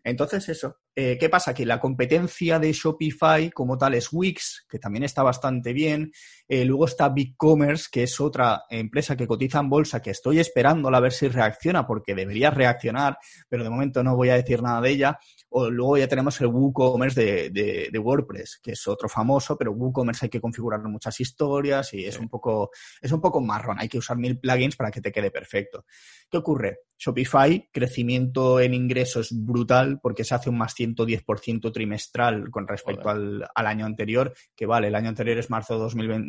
[0.04, 0.78] Entonces, eso.
[0.96, 1.54] Eh, ¿Qué pasa?
[1.56, 6.12] Que la competencia de Shopify como tal es Wix, que también está bastante bien.
[6.48, 10.94] Eh, luego está BigCommerce, que es otra empresa que cotiza en bolsa, que estoy esperando
[10.94, 13.18] a ver si reacciona, porque debería reaccionar,
[13.50, 15.20] pero de momento no voy a decir nada de ella.
[15.50, 20.26] O luego ya tenemos el WooCommerce de, de, WordPress, que es otro famoso, pero WooCommerce
[20.26, 22.70] hay que configurar muchas historias y es un poco,
[23.02, 23.78] es un poco marrón.
[23.80, 25.86] Hay que usar mil plugins para que te quede perfecto.
[26.30, 26.80] ¿Qué ocurre?
[26.98, 33.44] Shopify, crecimiento en ingresos brutal porque se hace un más 110% trimestral con respecto al,
[33.56, 35.80] año anterior, que vale, el año anterior es marzo de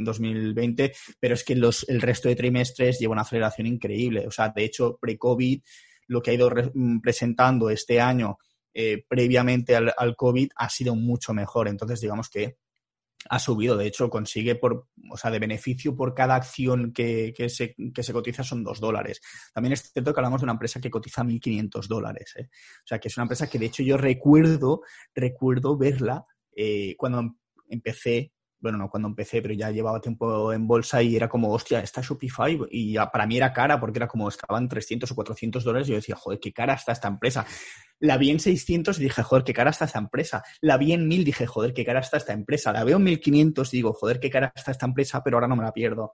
[0.04, 4.26] 2020, pero es que los, el resto de trimestres lleva una aceleración increíble.
[4.26, 5.60] O sea, de hecho, pre-COVID,
[6.06, 8.38] lo que ha ido mm, presentando este año
[8.72, 11.68] eh, previamente al, al COVID ha sido mucho mejor.
[11.68, 12.56] Entonces, digamos que
[13.28, 13.76] ha subido.
[13.76, 18.02] De hecho, consigue por, o sea, de beneficio por cada acción que, que, se, que
[18.02, 19.20] se cotiza son dos dólares.
[19.52, 22.34] También es cierto que hablamos de una empresa que cotiza 1.500 dólares.
[22.37, 22.48] ¿eh?
[22.50, 24.82] O sea, que es una empresa que de hecho yo recuerdo,
[25.14, 27.37] recuerdo verla eh, cuando
[27.68, 28.33] empecé
[28.64, 32.00] bueno, no cuando empecé, pero ya llevaba tiempo en bolsa y era como, hostia, está
[32.00, 35.90] Shopify y para mí era cara porque era como, estaban 300 o 400 dólares y
[35.90, 37.44] yo decía, joder, qué cara está esta empresa.
[38.00, 40.42] La vi en 600 y dije, joder, qué cara está esta empresa.
[40.62, 42.72] La vi en 1000 dije, joder, qué cara está esta empresa.
[42.72, 45.57] La veo en 1500 y digo, joder, qué cara está esta empresa, pero ahora no
[45.57, 46.12] me la pierdo.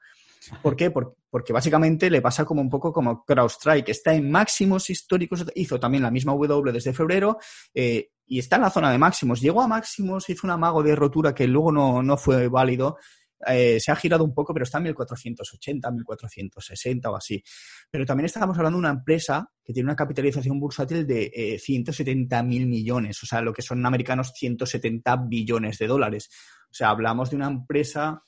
[0.61, 0.91] ¿Por qué?
[0.91, 3.91] Porque básicamente le pasa como un poco como CrowdStrike.
[3.91, 7.39] Está en máximos históricos, hizo también la misma W desde febrero
[7.75, 9.41] eh, y está en la zona de máximos.
[9.41, 12.97] Llegó a máximos, hizo un amago de rotura que luego no, no fue válido.
[13.45, 17.43] Eh, se ha girado un poco, pero está en 1480, 1460 o así.
[17.91, 22.41] Pero también estábamos hablando de una empresa que tiene una capitalización bursátil de eh, 170
[22.45, 26.31] mil millones, o sea, lo que son americanos 170 billones de dólares.
[26.71, 28.23] O sea, hablamos de una empresa.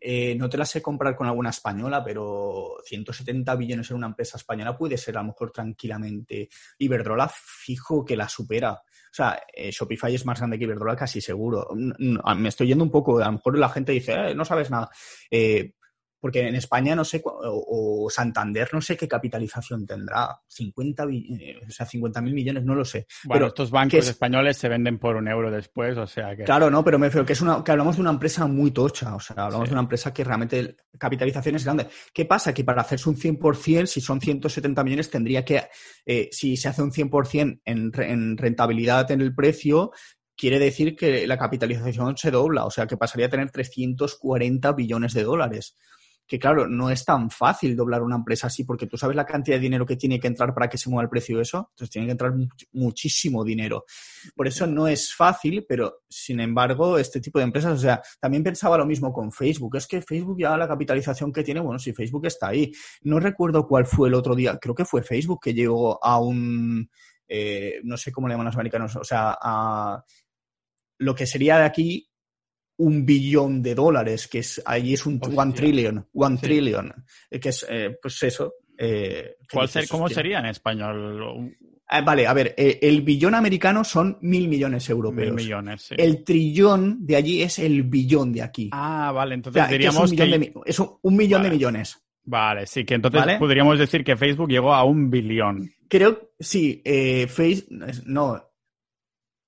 [0.00, 4.36] Eh, no te la sé comprar con alguna española, pero 170 billones en una empresa
[4.36, 6.48] española puede ser a lo mejor tranquilamente.
[6.78, 8.80] Iberdrola, fijo que la supera.
[9.16, 11.70] O sea, eh, Shopify es más grande que Iberdrola, casi seguro.
[11.74, 14.90] Me estoy yendo un poco, a lo mejor la gente dice, eh, no sabes nada.
[16.20, 21.70] Porque en España no sé, o, Santander no sé qué capitalización tendrá, 50, eh, o
[21.70, 23.06] sea, 50 mil millones, no lo sé.
[23.24, 26.44] Bueno, Pero estos bancos españoles se venden por un euro después, o sea que...
[26.44, 29.14] Claro, no, pero me refiero que, es una, que hablamos de una empresa muy tocha,
[29.14, 31.86] o sea, hablamos de una empresa que realmente capitalización es grande.
[32.12, 32.54] ¿Qué pasa?
[32.54, 35.62] Que para hacerse un 100%, si son 170 millones, tendría que,
[36.04, 39.92] eh, si se hace un 100% en, en rentabilidad en el precio,
[40.36, 45.14] quiere decir que la capitalización se dobla, o sea que pasaría a tener 340 billones
[45.14, 45.76] de dólares
[46.26, 49.56] que claro, no es tan fácil doblar una empresa así porque tú sabes la cantidad
[49.56, 51.90] de dinero que tiene que entrar para que se mueva el precio de eso, entonces
[51.90, 52.32] tiene que entrar
[52.72, 53.84] muchísimo dinero.
[54.34, 58.42] Por eso no es fácil, pero sin embargo, este tipo de empresas, o sea, también
[58.42, 61.92] pensaba lo mismo con Facebook, es que Facebook ya la capitalización que tiene, bueno, si
[61.92, 62.72] Facebook está ahí.
[63.02, 66.90] No recuerdo cuál fue el otro día, creo que fue Facebook que llegó a un,
[67.28, 70.04] eh, no sé cómo le llaman los americanos, o sea, a
[70.98, 72.08] lo que sería de aquí
[72.78, 76.92] un billón de dólares, que es allí es un one trillion, one trillion,
[77.30, 78.54] eh, que es eh, pues eso.
[78.76, 79.36] Eh,
[79.88, 81.56] ¿Cómo sería en español?
[81.88, 85.32] Ah, vale, a ver, el billón americano son mil millones europeos.
[85.32, 85.94] Mil millones, sí.
[85.96, 88.70] El trillón de allí es el billón de aquí.
[88.72, 90.52] Ah, vale, entonces diríamos que...
[90.66, 91.96] Es un millón, de, millones.
[92.24, 95.70] Vale, sí, que entonces podríamos decir que Facebook llegó a un billón.
[95.88, 97.68] Creo, sí, Facebook,
[98.04, 98.42] no.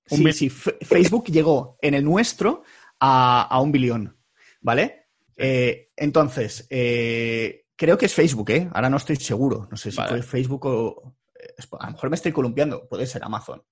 [0.07, 2.63] Sí, sí, Facebook llegó en el nuestro
[3.01, 4.17] a, un billón,
[4.61, 5.07] ¿vale?
[5.37, 8.69] Eh, entonces, eh, creo que es Facebook, ¿eh?
[8.73, 9.69] Ahora no estoy seguro.
[9.71, 11.15] No sé si fue Facebook o...
[11.39, 13.63] Eh, a lo mejor me estoy columpiando, puede ser Amazon.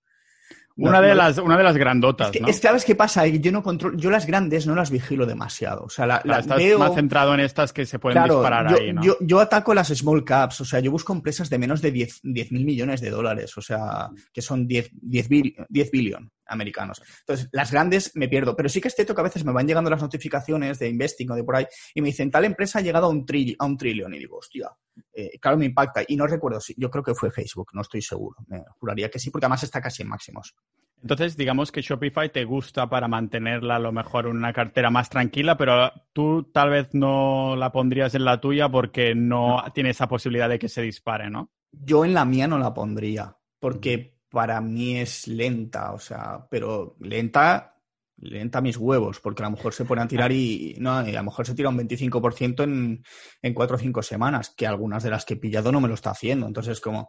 [0.79, 2.35] Una, de las, una de las grandotas.
[2.35, 3.27] Es que, es ¿sabes qué pasa?
[3.27, 5.85] Yo no control, yo las grandes no las vigilo demasiado.
[5.85, 9.03] O sea, la, estás más centrado en estas que se pueden disparar yo, ahí, ¿no?
[9.21, 12.67] Yo, ataco las small caps, o sea, yo busco empresas de menos de 10 mil
[12.67, 15.29] millones de dólares, o sea, que son 10, 10,
[15.67, 17.03] 10 billion americanos.
[17.21, 19.67] Entonces, las grandes me pierdo, pero sí que es cierto que a veces me van
[19.67, 22.83] llegando las notificaciones de investing o de por ahí y me dicen, tal empresa ha
[22.83, 24.71] llegado a un, tri a un trillón y digo, hostia,
[25.13, 26.03] eh, claro, me impacta.
[26.07, 29.19] Y no recuerdo, si, yo creo que fue Facebook, no estoy seguro, me juraría que
[29.19, 30.55] sí, porque además está casi en máximos.
[31.03, 35.11] Entonces, digamos que Shopify te gusta para mantenerla a lo mejor en una cartera más
[35.11, 39.73] tranquila, pero tú tal vez no la pondrías en la tuya porque no, no.
[39.73, 41.51] tiene esa posibilidad de que se dispare, ¿no?
[41.71, 46.95] Yo en la mía no la pondría, porque para mí es lenta, o sea, pero
[47.01, 47.75] lenta,
[48.19, 51.23] lenta mis huevos, porque a lo mejor se pone a tirar y, no, a lo
[51.25, 53.03] mejor se tira un 25% en,
[53.41, 55.95] en cuatro o cinco semanas, que algunas de las que he pillado no me lo
[55.95, 56.47] está haciendo.
[56.47, 57.09] Entonces, como,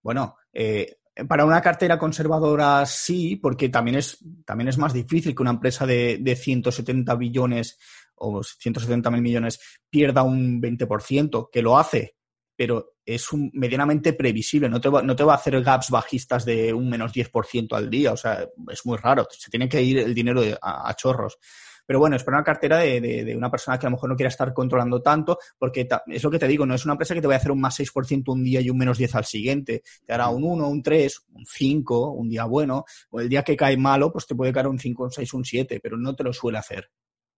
[0.00, 5.42] bueno, eh, para una cartera conservadora sí, porque también es, también es más difícil que
[5.42, 7.76] una empresa de, de 170 billones
[8.14, 12.17] o 170 mil millones pierda un 20%, que lo hace,
[12.58, 16.74] pero es medianamente previsible, no te, va, no te va a hacer gaps bajistas de
[16.74, 20.12] un menos 10% al día, o sea, es muy raro, se tiene que ir el
[20.12, 21.38] dinero a, chorros.
[21.86, 24.16] Pero bueno, es para una cartera de, de, una persona que a lo mejor no
[24.16, 27.20] quiera estar controlando tanto, porque es lo que te digo, no es una empresa que
[27.20, 29.84] te vaya a hacer un más 6% un día y un menos 10 al siguiente.
[30.04, 33.56] Te hará un 1, un 3, un 5, un día bueno, o el día que
[33.56, 36.24] cae malo, pues te puede caer un 5, un 6, un 7, pero no te
[36.24, 36.90] lo suele hacer.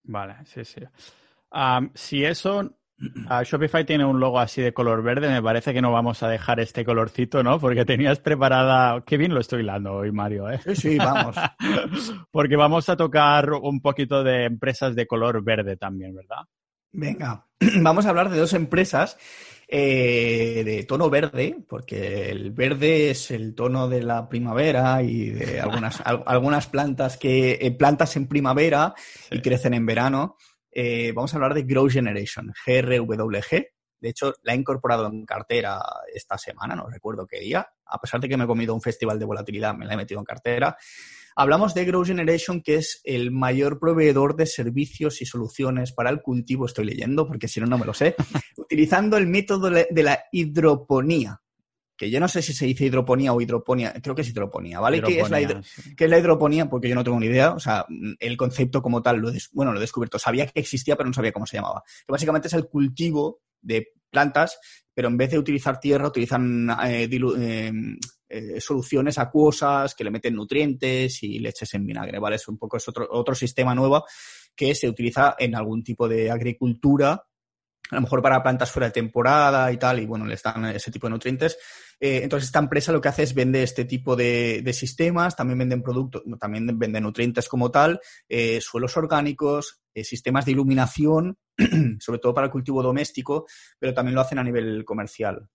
[0.04, 0.80] Vale, sí, sí.
[1.94, 2.79] Si eso
[3.44, 6.60] Shopify tiene un logo así de color verde, me parece que no vamos a dejar
[6.60, 7.58] este colorcito, ¿no?
[7.58, 9.02] Porque tenías preparada...
[9.06, 10.60] Qué bien lo estoy hilando hoy, Mario, ¿eh?
[10.64, 11.36] Sí, sí, vamos.
[12.30, 16.44] Porque vamos a tocar un poquito de empresas de color verde también, ¿verdad?
[16.92, 17.46] Venga,
[17.80, 19.16] vamos a hablar de dos empresas
[19.72, 25.60] eh, de tono verde, porque el verde es el tono de la primavera y de
[25.60, 28.94] algunas, algunas plantas que eh, plantas en primavera
[29.30, 30.36] y crecen en verano.
[30.72, 33.66] Eh, vamos a hablar de Grow Generation, GRWG.
[34.00, 35.78] De hecho, la he incorporado en cartera
[36.14, 37.68] esta semana, no recuerdo qué día.
[37.86, 40.20] A pesar de que me he comido un festival de volatilidad, me la he metido
[40.20, 40.76] en cartera.
[41.36, 46.22] Hablamos de Grow Generation, que es el mayor proveedor de servicios y soluciones para el
[46.22, 48.14] cultivo, estoy leyendo porque si no, no me lo sé,
[48.56, 51.40] utilizando el método de la hidroponía
[52.00, 55.02] que yo no sé si se dice hidroponía o hidroponía, creo que es hidroponía, ¿vale?
[55.02, 56.66] ¿Qué, es la la hidroponía?
[56.66, 57.84] Porque yo no tengo ni idea, o sea,
[58.18, 61.30] el concepto como tal, lo bueno, lo he descubierto, sabía que existía, pero no sabía
[61.30, 61.82] cómo se llamaba.
[62.06, 64.58] Que básicamente es el cultivo de plantas,
[64.94, 67.72] pero en vez de utilizar tierra, utilizan eh, eh,
[68.30, 72.36] eh, soluciones acuosas que le meten nutrientes y leches en vinagre, ¿vale?
[72.36, 74.06] Es un poco es otro, otro sistema nuevo
[74.56, 77.26] que se utiliza en algún tipo de agricultura
[77.90, 80.90] a lo mejor para plantas fuera de temporada y tal, y bueno, les dan ese
[80.90, 81.58] tipo de nutrientes.
[82.00, 85.82] Eh, entonces, esta empresa lo que hace es vende este tipo de, sistemas, también venden
[85.82, 91.36] productos, también venden nutrientes como tal, eh, suelos orgánicos, eh, sistemas de iluminación,
[92.00, 93.46] sobre todo para el cultivo doméstico,
[93.78, 95.46] pero también lo hacen a nivel comercial.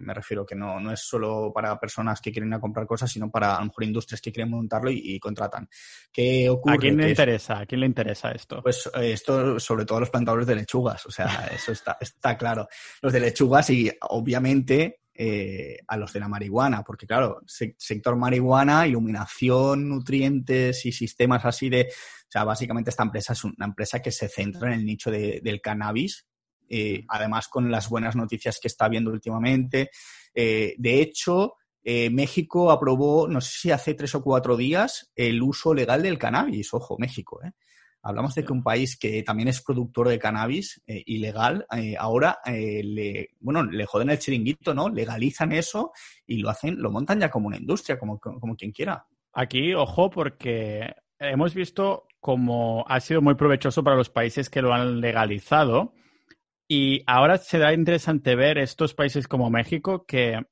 [0.00, 3.10] me refiero que no, no es solo para personas que quieren ir a comprar cosas,
[3.10, 5.68] sino para a lo mejor industrias que quieren montarlo y, contratan.
[6.12, 6.74] ¿Qué ocurre?
[6.74, 7.60] ¿A quién le interesa?
[7.60, 8.62] ¿A quién le interesa esto?
[8.62, 12.68] Pues esto sobre todo a los plantadores de lechugas, o sea, eso está, está claro.
[13.00, 18.86] Los de lechugas y obviamente eh, a los de la marihuana, porque claro, sector marihuana,
[18.86, 21.88] iluminación, nutrientes y sistemas así de...
[21.90, 25.60] O sea, básicamente esta empresa es una empresa que se centra en el nicho del
[25.60, 26.26] cannabis,
[26.68, 29.90] eh, además con las buenas noticias que está viendo últimamente.
[30.34, 35.74] Eh, de hecho, México aprobó, no sé si hace tres o cuatro días, el uso
[35.74, 36.74] legal del cannabis.
[36.74, 37.52] Ojo, México, ¿eh?
[38.06, 42.38] Hablamos de que un país que también es productor de cannabis eh, ilegal, eh, ahora
[42.44, 44.90] eh, le, bueno, le joden el chiringuito, ¿no?
[44.90, 45.92] Legalizan eso
[46.26, 49.06] y lo hacen, lo montan ya como una industria, como, como quien quiera.
[49.32, 54.74] Aquí, ojo, porque hemos visto como ha sido muy provechoso para los países que lo
[54.74, 55.94] han legalizado.
[56.68, 60.42] Y ahora será interesante ver estos países como México que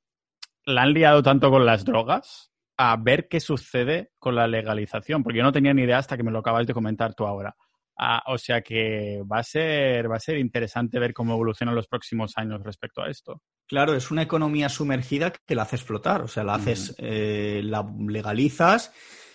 [0.64, 5.38] la han liado tanto con las drogas a ver qué sucede con la legalización, porque
[5.38, 7.54] yo no tenía ni idea hasta que me lo acabas de comentar tú ahora.
[7.98, 11.88] Ah, o sea que va a ser va a ser interesante ver cómo evolucionan los
[11.88, 13.42] próximos años respecto a esto.
[13.66, 17.86] Claro, es una economía sumergida que la haces flotar, o sea, la haces, eh, la
[18.08, 18.92] legalizas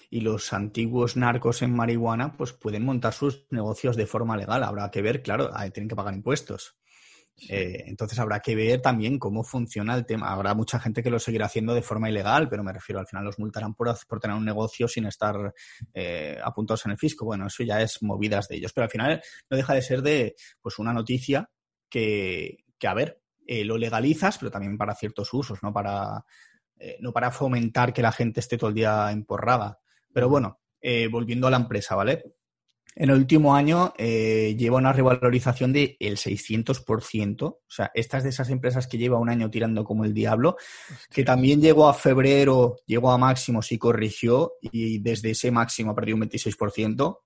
[0.09, 4.63] y los antiguos narcos en marihuana pues pueden montar sus negocios de forma legal.
[4.63, 6.77] Habrá que ver, claro, tienen que pagar impuestos.
[7.49, 10.31] Eh, entonces habrá que ver también cómo funciona el tema.
[10.31, 13.25] Habrá mucha gente que lo seguirá haciendo de forma ilegal, pero me refiero al final
[13.25, 15.53] los multarán por, por tener un negocio sin estar
[15.93, 17.25] eh, apuntados en el fisco.
[17.25, 18.73] Bueno, eso ya es movidas de ellos.
[18.73, 21.49] Pero al final no deja de ser de pues una noticia
[21.89, 26.25] que, que a ver, eh, lo legalizas, pero también para ciertos usos, no para,
[26.99, 29.79] no para fomentar que la gente esté todo el día emporrada.
[30.11, 30.59] Pero bueno,
[31.11, 32.23] volviendo a la empresa, ¿vale?
[32.99, 37.43] En el último año eh, lleva una revalorización del 600%.
[37.43, 40.57] O sea, esta es de esas empresas que lleva un año tirando como el diablo,
[41.11, 45.95] que también llegó a febrero, llegó a máximos y corrigió, y desde ese máximo ha
[45.95, 47.01] perdido un 26%.
[47.03, 47.23] O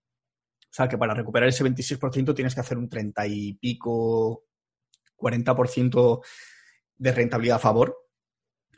[0.70, 4.44] sea, que para recuperar ese 26% tienes que hacer un 30 y pico,
[5.16, 6.22] 40%
[6.98, 7.96] de rentabilidad a favor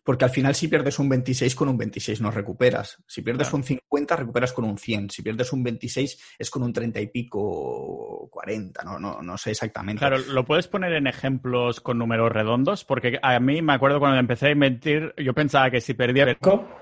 [0.04, 3.02] porque al final si pierdes un 26 con un 26 no recuperas.
[3.08, 5.10] Si pierdes un 50 recuperas con un 100.
[5.10, 9.52] Si pierdes un 26 es con un 30 y pico 40, no, no, no sé
[9.52, 10.00] exactamente.
[10.00, 12.84] Claro, ¿lo puedes poner en ejemplos con números redondos?
[12.84, 16.38] Porque a mí me acuerdo cuando empecé a invertir, yo pensaba que si perdía...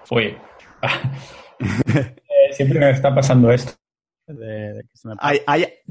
[0.05, 0.37] Fue...
[1.63, 3.73] Eh, siempre me está pasando esto.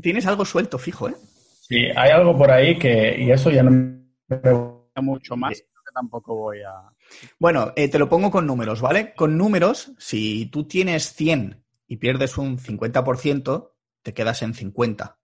[0.03, 1.15] tienes algo suelto, fijo, ¿eh?
[1.61, 3.17] Sí, hay algo por ahí que...
[3.17, 5.63] Y eso ya no me mucho más
[5.93, 6.91] tampoco voy a...
[7.39, 9.15] Bueno, eh, te lo pongo con números, ¿vale?
[9.15, 15.19] Con números, si tú tienes 100 y pierdes un 50%, te quedas en 50.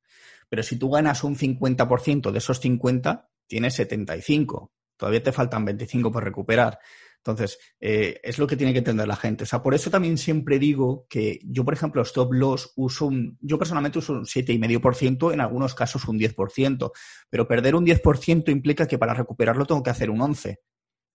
[0.49, 4.73] Pero si tú ganas un 50% de esos 50, tienes 75.
[4.97, 6.79] Todavía te faltan 25 por recuperar.
[7.19, 9.45] Entonces, eh, es lo que tiene que entender la gente.
[9.45, 13.37] O sea, por eso también siempre digo que yo, por ejemplo, stop loss uso un,
[13.41, 16.93] yo personalmente uso un 7,5%, en algunos casos un 10%,
[17.29, 20.57] pero perder un 10% implica que para recuperarlo tengo que hacer un 11%.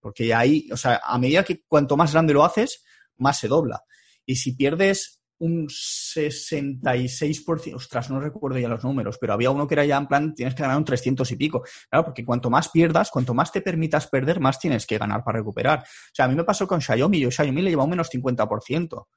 [0.02, 2.84] Porque ahí, o sea, a medida que cuanto más grande lo haces,
[3.18, 3.84] más se dobla.
[4.26, 9.74] Y si pierdes un 66%, ostras, no recuerdo ya los números, pero había uno que
[9.74, 11.64] era ya en plan, tienes que ganar un 300 y pico.
[11.90, 15.40] Claro, porque cuanto más pierdas, cuanto más te permitas perder, más tienes que ganar para
[15.40, 15.80] recuperar.
[15.80, 19.08] O sea, a mí me pasó con Xiaomi, yo Xiaomi le llevaba un menos 50%,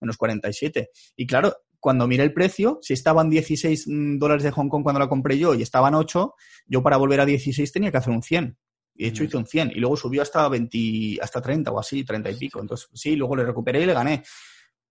[0.00, 0.90] menos 47.
[1.16, 5.00] Y claro, cuando miré el precio, si estaban 16 mm, dólares de Hong Kong cuando
[5.00, 6.34] la compré yo y estaban 8,
[6.66, 8.56] yo para volver a 16 tenía que hacer un 100.
[9.02, 12.04] Y de hecho hice un 100 y luego subió hasta 20, hasta 30 o así,
[12.04, 12.60] 30 y pico.
[12.60, 14.22] Entonces, sí, luego le recuperé y le gané.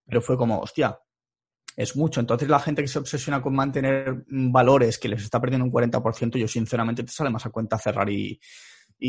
[0.05, 0.99] Pero fue como, hostia,
[1.77, 2.19] es mucho.
[2.19, 6.37] Entonces la gente que se obsesiona con mantener valores que les está perdiendo un 40%,
[6.37, 8.37] yo sinceramente te sale más a cuenta cerrar y,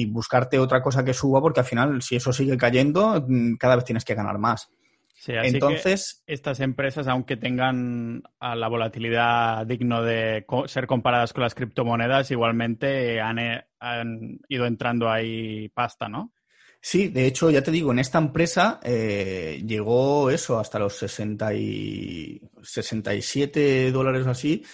[0.07, 3.85] buscarte otra cosa que suba porque al final si eso sigue cayendo, mm, cada vez
[3.85, 4.71] tienes que ganar más.
[5.15, 11.43] Sí, así Entonces, que estas empresas, aunque tengan la volatilidad digno de ser comparadas con
[11.43, 13.39] las criptomonedas, igualmente han,
[13.79, 16.33] han ido entrando ahí pasta, ¿no?
[16.85, 21.55] Sí, de hecho, ya te digo, en esta empresa eh, llegó eso hasta los 60
[21.55, 24.65] y 67 dólares o así,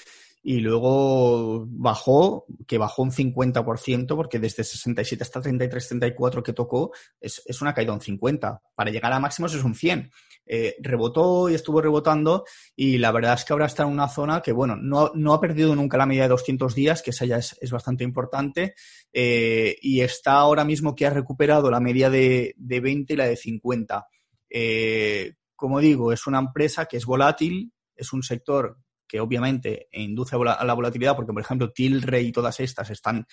[0.43, 6.93] y luego bajó, que bajó un 50%, porque desde 67 hasta 33, 34 que tocó,
[7.21, 8.63] es, es una caída un 50.
[8.75, 10.11] Para llegar a máximos es un 100.
[10.51, 14.41] Eh, rebotó y estuvo rebotando y la verdad es que ahora está en una zona
[14.41, 17.37] que, bueno, no, no ha perdido nunca la media de 200 días, que esa ya
[17.37, 18.75] es, es bastante importante,
[19.13, 23.27] eh, y está ahora mismo que ha recuperado la media de, de 20 y la
[23.27, 24.07] de 50.
[24.49, 30.37] Eh, como digo, es una empresa que es volátil, es un sector que obviamente induce
[30.37, 33.27] a la volatilidad, porque por ejemplo Tilray y todas estas están,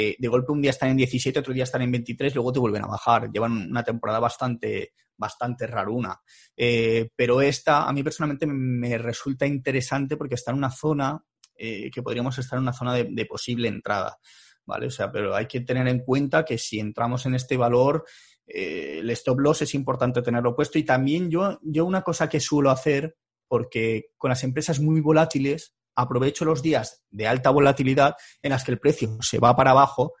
[0.00, 2.60] eh, de golpe un día están en 17, otro día están en 23, luego te
[2.60, 3.32] vuelven a bajar.
[3.32, 6.20] Llevan una temporada bastante, bastante raruna.
[6.56, 11.20] Eh, pero esta a mí personalmente me resulta interesante porque está en una zona
[11.56, 14.16] eh, que podríamos estar en una zona de, posible entrada.
[14.64, 14.86] ¿Vale?
[14.86, 18.04] O sea, pero hay que tener en cuenta que si entramos en este valor,
[18.46, 20.78] el stop loss es importante tenerlo puesto.
[20.78, 23.16] Y también yo, yo una cosa que suelo hacer
[23.48, 28.70] porque con las empresas muy volátiles aprovecho los días de alta volatilidad en las que
[28.70, 30.14] el precio se va para abajo,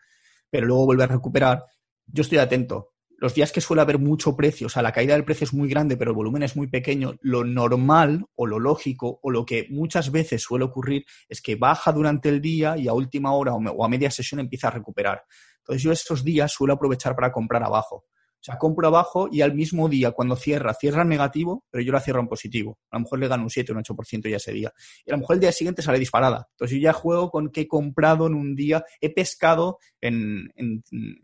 [0.50, 1.64] pero luego vuelve a recuperar.
[2.06, 2.90] Yo estoy atento.
[3.20, 5.68] Los días que suele haber mucho precio, o sea, la caída del precio es muy
[5.68, 9.66] grande, pero el volumen es muy pequeño, lo normal o lo lógico o lo que
[9.70, 13.84] muchas veces suele ocurrir es que baja durante el día y a última hora o
[13.84, 15.24] a media sesión empieza a recuperar.
[15.58, 18.04] Entonces yo esos días suelo aprovechar para comprar abajo.
[18.40, 21.92] O sea, compro abajo y al mismo día, cuando cierra, cierra en negativo, pero yo
[21.92, 22.78] la cierro en positivo.
[22.90, 24.72] A lo mejor le gano un 7 o un 8% ya ese día.
[25.04, 26.46] Y a lo mejor el día siguiente sale disparada.
[26.52, 30.52] Entonces yo ya juego con que he comprado en un día, he pescado en,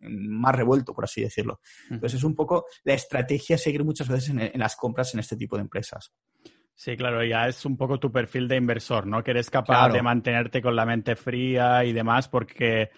[0.01, 1.61] más revuelto, por así decirlo.
[1.89, 5.37] Entonces es un poco la estrategia a seguir muchas veces en, las compras en este
[5.37, 6.13] tipo de empresas.
[6.77, 9.23] Sí, claro, ya es un poco tu perfil de inversor, ¿no?
[9.23, 12.91] Que eres capaz de mantenerte con la mente fría y demás, porque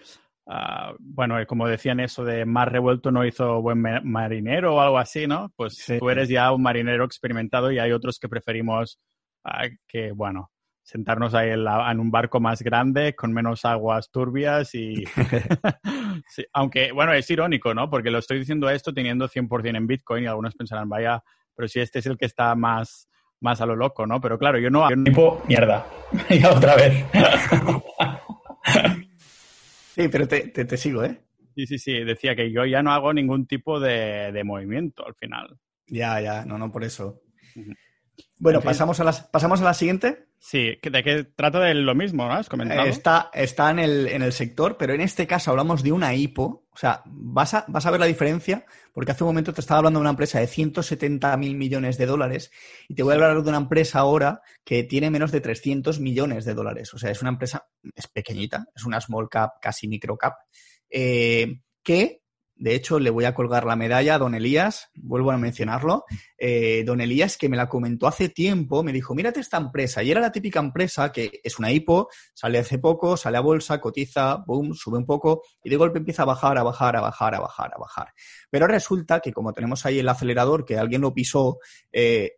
[0.49, 5.27] Ah, bueno, como decían eso de mar revuelto no hizo buen marinero o algo así,
[5.27, 5.51] ¿no?
[5.57, 8.97] Pues tú eres ya un marinero experimentado y hay otros que preferimos
[9.43, 10.49] uh, que, bueno,
[10.83, 15.03] sentarnos ahí en, un barco más grande con menos aguas turbias y...
[16.53, 17.89] aunque, bueno, es irónico, ¿no?
[17.89, 21.21] Porque lo estoy diciendo esto teniendo 100% en Bitcoin y algunos pensarán, vaya,
[21.55, 23.09] pero si este es el que está más,
[23.41, 24.21] más a lo loco, ¿no?
[24.21, 24.87] Pero claro, yo no...
[25.03, 25.85] Tipo, mierda.
[26.29, 27.05] ya otra vez.
[29.97, 31.19] Sí, pero te, te, sigo, ¿eh?
[31.55, 32.03] Sí, sí, sí.
[32.03, 35.57] Decía que yo ya no hago ningún tipo de, de movimiento al final.
[35.87, 37.23] Ya, ya, no, no, por eso.
[38.39, 40.27] Bueno, pasamos a, las, pasamos a la siguiente.
[40.39, 42.33] Sí, de que trata de lo mismo, ¿no?
[42.33, 42.85] Has comentado.
[42.85, 46.67] Está, está en, el, en el sector, pero en este caso hablamos de una IPO.
[46.71, 48.63] O sea, vas a, vas a ver la diferencia,
[48.93, 52.05] porque hace un momento te estaba hablando de una empresa de 170 mil millones de
[52.05, 52.51] dólares
[52.87, 56.45] y te voy a hablar de una empresa ahora que tiene menos de 300 millones
[56.45, 56.93] de dólares.
[56.93, 60.35] O sea, es una empresa, es pequeñita, es una small cap, casi micro cap,
[60.91, 62.21] eh, que
[62.59, 66.05] de hecho, le voy a colgar la medalla a don Elías, vuelvo a mencionarlo.
[66.37, 70.01] Eh, don Elías, que me la comentó hace tiempo, me dijo, mírate esta empresa.
[70.01, 73.79] Y era la típica empresa que es una IPO, sale hace poco, sale a bolsa,
[73.79, 77.35] cotiza, boom, sube un poco y de golpe empieza a bajar, a bajar, a bajar,
[77.35, 78.13] a bajar, a bajar.
[78.49, 81.59] Pero resulta que como tenemos ahí el acelerador, que alguien lo pisó,
[81.91, 82.37] eh,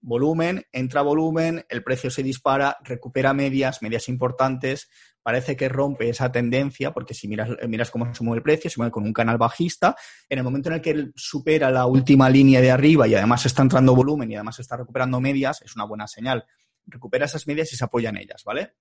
[0.00, 4.88] volumen, entra volumen, el precio se dispara, recupera medias, medias importantes,
[5.28, 8.80] parece que rompe esa tendencia, porque si miras, miras cómo se mueve el precio, se
[8.80, 9.94] mueve con un canal bajista,
[10.26, 13.44] en el momento en el que él supera la última línea de arriba y además
[13.44, 16.46] está entrando volumen y además está recuperando medias, es una buena señal.
[16.86, 18.72] Recupera esas medias y se apoya en ellas, ¿vale?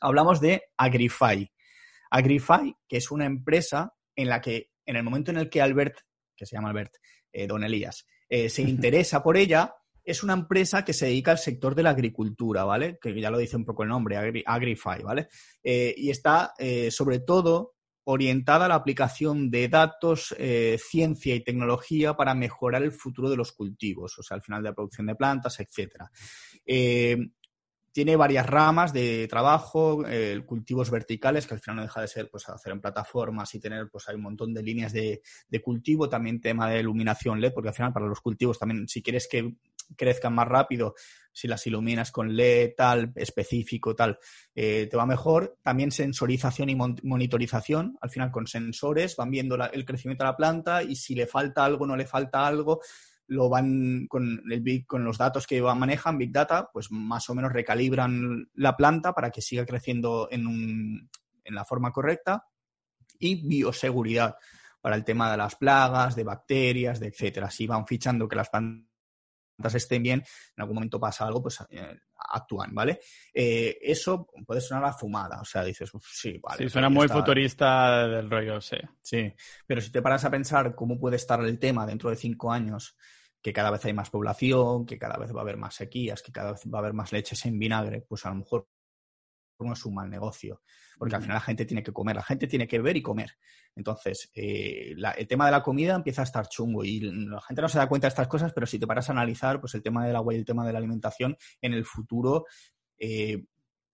[0.00, 1.52] Hablamos de Agrify.
[2.12, 5.98] Agrify, que es una empresa en la que en el momento en el que Albert,
[6.36, 6.94] que se llama Albert,
[7.32, 9.74] eh, Don Elías, eh, se interesa por ella,
[10.04, 12.98] es una empresa que se dedica al sector de la agricultura, ¿vale?
[13.00, 15.28] Que ya lo dice un poco el nombre, Agrify, ¿vale?
[15.62, 17.74] Eh, y está eh, sobre todo
[18.04, 23.36] orientada a la aplicación de datos, eh, ciencia y tecnología para mejorar el futuro de
[23.36, 26.10] los cultivos, o sea, al final de la producción de plantas, etcétera
[27.92, 30.02] tiene varias ramas de trabajo,
[30.46, 33.88] cultivos verticales, que al final no deja de ser pues hacer en plataformas y tener
[33.90, 35.20] pues hay un montón de líneas de,
[35.62, 39.28] cultivo, también tema de iluminación LED, porque al final para los cultivos también si quieres
[39.30, 39.56] que
[39.96, 40.94] crezcan más rápido,
[41.32, 44.18] si las iluminas con LED tal, específico tal,
[44.54, 45.56] eh, te va mejor.
[45.62, 50.82] También sensorización y monitorización, al final con sensores van viendo el crecimiento de la planta
[50.82, 52.80] y si le falta algo, no le falta algo
[53.28, 57.52] lo van con, el con los datos que manejan, Big Data, pues más o menos
[57.52, 61.08] recalibran la planta para que siga creciendo en, un,
[61.44, 62.46] en la forma correcta.
[63.18, 64.36] Y bioseguridad
[64.80, 67.50] para el tema de las plagas, de bacterias, de etcétera.
[67.50, 68.91] Si van fichando que las plantas
[69.74, 71.98] estén bien, en algún momento pasa algo, pues eh,
[72.30, 73.00] actúan, ¿vale?
[73.32, 76.64] Eh, eso puede sonar a fumada, o sea, dices, sí, vale.
[76.64, 78.76] Sí, suena muy futurista del rollo, sí.
[79.00, 79.32] Sí,
[79.66, 82.96] pero si te paras a pensar cómo puede estar el tema dentro de cinco años,
[83.42, 86.30] que cada vez hay más población, que cada vez va a haber más sequías, que
[86.30, 88.68] cada vez va a haber más leches en vinagre, pues a lo mejor
[89.58, 90.62] no es un mal negocio,
[90.98, 93.32] porque al final la gente tiene que comer, la gente tiene que ver y comer.
[93.74, 97.68] Entonces, eh, el tema de la comida empieza a estar chungo y la gente no
[97.68, 100.06] se da cuenta de estas cosas, pero si te paras a analizar, pues el tema
[100.06, 102.46] del agua y el tema de la alimentación en el futuro
[102.98, 103.44] eh,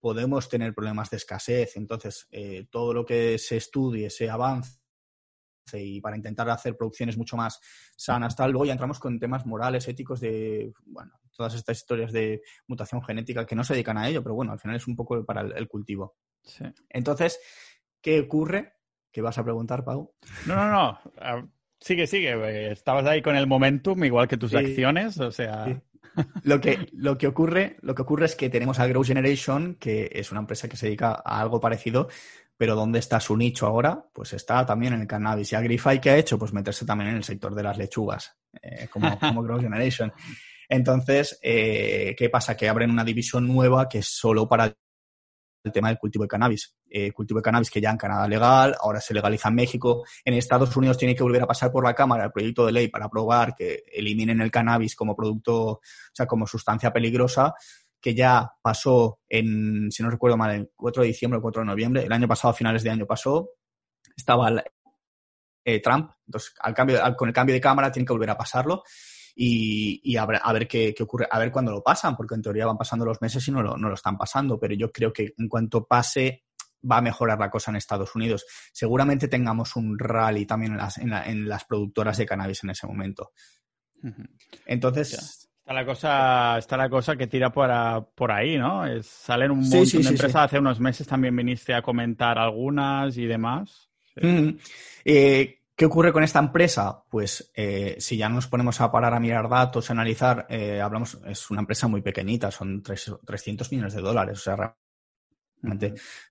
[0.01, 1.77] podemos tener problemas de escasez.
[1.77, 4.78] Entonces, eh, todo lo que se estudie, se avance
[5.75, 7.61] y para intentar hacer producciones mucho más
[7.97, 8.53] sanas, tal.
[8.53, 13.47] Luego ya entramos con temas morales, éticos de, bueno, todas estas historias de mutación genética
[13.47, 15.69] que no se dedican a ello, pero bueno, al final es un poco para el,
[15.69, 16.17] cultivo.
[16.89, 17.41] Entonces,
[18.01, 18.75] ¿qué ocurre?
[19.13, 20.15] ¿Qué vas a preguntar, Pau?
[20.47, 20.99] No, no, no.
[21.19, 21.47] Ah,
[21.81, 22.73] sigue, sigue.
[22.73, 25.81] Estabas ahí con el momentum, igual que tus acciones, o sea.
[26.43, 30.11] Lo que, lo, que ocurre, lo que ocurre es que tenemos a Grow Generation, que
[30.13, 32.09] es una empresa que se dedica a algo parecido,
[32.59, 34.05] pero ¿dónde está su nicho ahora?
[34.13, 35.53] Pues está también en el cannabis.
[35.53, 36.39] Y Agrify, ¿qué ha hecho?
[36.39, 40.13] Pues meterse también en el sector de las lechugas, eh, como, como Grow Generation.
[40.69, 42.57] Entonces, eh, ¿qué pasa?
[42.57, 44.75] Que abren una división nueva que es solo para
[45.65, 46.75] el tema del cultivo de cannabis.
[46.91, 50.05] Eh, cultivo de cannabis que ya en Canadá legal, ahora se legaliza en México.
[50.25, 52.89] En Estados Unidos tiene que volver a pasar por la Cámara el proyecto de ley
[52.89, 55.81] para aprobar que eliminen el cannabis como producto, o
[56.13, 57.55] sea, como sustancia peligrosa
[58.01, 61.67] que ya pasó en, si no recuerdo mal, el 4 de diciembre o 4 de
[61.67, 63.51] noviembre, el año pasado, a finales de año pasó,
[64.17, 64.51] estaba
[65.65, 68.83] eh, Trump, entonces al cambio, con el cambio de cámara tiene que volver a pasarlo
[69.41, 73.05] y, a, ver, qué, ocurre, a ver cuándo lo pasan, porque en teoría van pasando
[73.05, 75.87] los meses y no lo, no lo están pasando, pero yo creo que en cuanto
[75.87, 76.43] pase
[76.91, 78.47] va a mejorar la cosa en Estados Unidos.
[78.73, 83.31] Seguramente tengamos un rally también en las, en, las productoras de cannabis en ese momento.
[84.67, 87.69] Entonces, Está la cosa, está la cosa que tira por,
[88.15, 88.87] por ahí, ¿no?
[88.87, 90.35] Es, salen un montón de empresas.
[90.35, 93.91] Hace unos meses también viniste a comentar algunas y demás.
[94.17, 94.53] Mm.
[95.05, 97.05] Eh, ¿Qué ocurre con esta empresa?
[97.11, 101.19] Pues eh, si ya nos ponemos a parar a mirar datos, a analizar, eh, hablamos,
[101.27, 104.39] es una empresa muy pequeñita, son 300 millones de dólares.
[104.39, 104.75] O sea,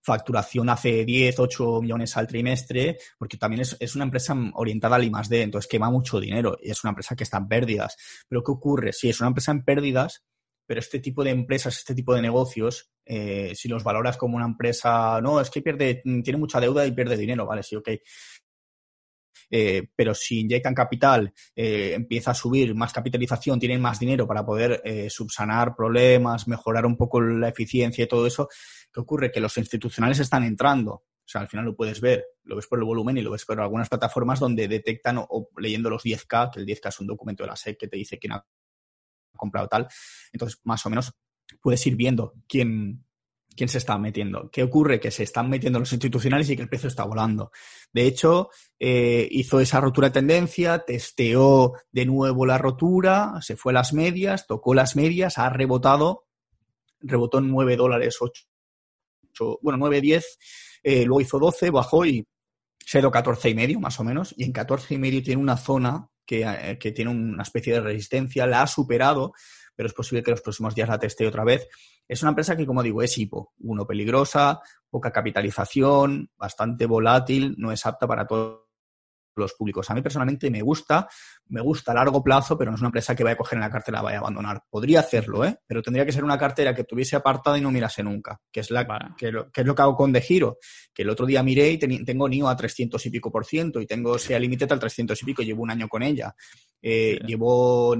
[0.01, 5.11] Facturación hace 10, 8 millones al trimestre, porque también es, una empresa orientada al I
[5.29, 7.97] D, entonces quema mucho dinero y es una empresa que está en pérdidas.
[8.27, 8.93] Pero ¿qué ocurre?
[8.93, 10.23] Si es una empresa en pérdidas,
[10.67, 14.45] pero este tipo de empresas, este tipo de negocios, eh, si los valoras como una
[14.45, 17.89] empresa, no, es que pierde, tiene mucha deuda y pierde dinero, vale, sí, ok.
[19.49, 24.45] Eh, pero si inyectan capital, eh, empieza a subir más capitalización, tienen más dinero para
[24.45, 28.49] poder subsanar problemas, mejorar un poco la eficiencia y todo eso,
[28.93, 29.31] ¿Qué ocurre?
[29.31, 30.91] Que los institucionales están entrando.
[31.27, 33.43] O sea, al final lo puedes ver, lo ves por el volumen y lo ves
[33.43, 37.43] por algunas plataformas donde detectan o, leyendo los 10K, que el 10K es un documento
[37.43, 38.45] de la SEC que te dice quién ha
[39.35, 39.89] comprado tal.
[40.31, 41.13] Entonces, más o menos
[41.61, 43.03] puedes ir viendo quién,
[43.57, 44.49] quién se está metiendo.
[44.49, 45.01] ¿Qué ocurre?
[45.01, 47.51] Que se están metiendo los institucionales y que el precio está volando.
[47.91, 53.73] De hecho, eh, hizo esa rotura de tendencia, testeó de nuevo la rotura, se fue
[53.73, 56.27] a las medias, tocó las medias, ha rebotado,
[57.01, 58.46] rebotó en 9 dólares 8
[59.61, 60.37] bueno, 9, 10,
[60.83, 62.25] eh, luego hizo 12, bajó y
[62.79, 66.09] se 14 y medio, más o menos, y en 14 y medio tiene una zona
[66.29, 69.33] eh, que, tiene una especie de resistencia, la ha superado,
[69.75, 71.67] pero es posible que los próximos días la teste otra vez.
[72.07, 74.59] Es una empresa que, como digo, es hipo, uno peligrosa,
[74.89, 78.66] poca capitalización, bastante volátil, no es apta para todo
[79.41, 79.89] los públicos.
[79.89, 81.07] A mí personalmente me gusta,
[81.49, 83.61] me gusta a largo plazo, pero no es una empresa que vaya a coger en
[83.61, 84.63] la cartera y la vaya a abandonar.
[84.69, 85.57] Podría hacerlo, ¿eh?
[85.65, 88.71] pero tendría que ser una cartera que tuviese apartada y no mirase nunca, que es,
[88.71, 90.57] la, que, lo, que, es lo que hago con De Giro,
[90.93, 93.85] que el otro día miré y tengo NIO a 300 y pico por ciento y
[93.85, 96.35] tengo SEA Limited al 300 y pico, llevo un año con ella.
[96.81, 97.95] Eh, llevo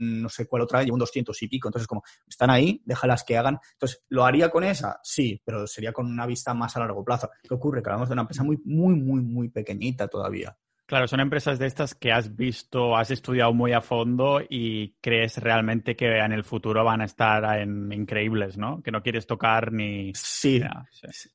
[0.00, 1.68] no sé cuál otra, llevo un 200 y pico.
[1.68, 3.58] Entonces, como están ahí, déjalas que hagan.
[3.72, 4.98] Entonces, ¿lo haría con esa?
[5.02, 7.30] Sí, pero sería con una vista más a largo plazo.
[7.42, 7.82] ¿Qué ocurre?
[7.82, 10.56] Que hablamos de una empresa muy, muy, muy, muy pequeñita todavía.
[10.86, 15.38] Claro, son empresas de estas que has visto, has estudiado muy a fondo y crees
[15.38, 18.82] realmente que en el futuro van a estar en increíbles, ¿no?
[18.82, 20.12] Que no quieres tocar ni...
[20.16, 21.30] Sí, sí.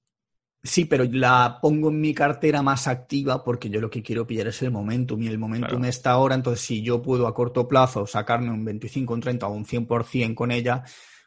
[0.65, 4.47] Sí, pero la pongo en mi cartera más activa porque yo lo que quiero pillar
[4.47, 8.07] es el momentum y el momentum está ahora, entonces si yo puedo a corto plazo
[8.07, 10.83] sacarme un 25, un 30 o un 100% con ella,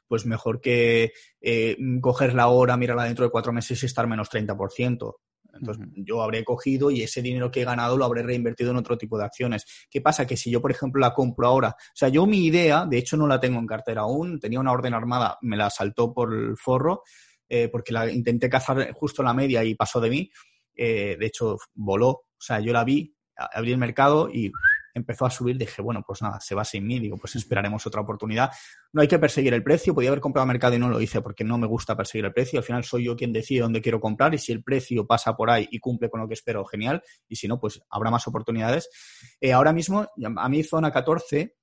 [0.09, 5.14] pues mejor que eh, cogerla ahora, mirarla dentro de cuatro meses y estar menos 30%.
[5.55, 8.99] Entonces, yo habré cogido y ese dinero que he ganado lo habré reinvertido en otro
[8.99, 9.64] tipo de acciones.
[9.91, 10.26] ¿Qué pasa?
[10.26, 13.16] Que si yo, por ejemplo, la compro ahora, o sea, yo mi idea, de hecho
[13.16, 16.57] no la tengo en cartera aún, tenía una orden armada, me la saltó por el
[16.57, 17.03] forro,
[17.49, 20.30] eh, porque la intenté cazar justo la media y pasó de mí.
[20.74, 22.09] Eh, de hecho, voló.
[22.09, 24.53] O sea, yo la vi, abrí el mercado y
[24.99, 28.01] empezó a subir, dije, bueno, pues nada, se va sin mí, digo, pues esperaremos otra
[28.01, 28.51] oportunidad.
[28.92, 31.22] No hay que perseguir el precio, podía haber comprado a mercado y no lo hice
[31.22, 34.01] porque no me gusta perseguir el precio, al final soy yo quien decide dónde quiero
[34.01, 37.03] comprar y si el precio pasa por ahí y cumple con lo que espero, genial,
[37.28, 38.88] y si no, pues habrá más oportunidades.
[39.40, 41.55] Eh, ahora mismo, a mí zona 14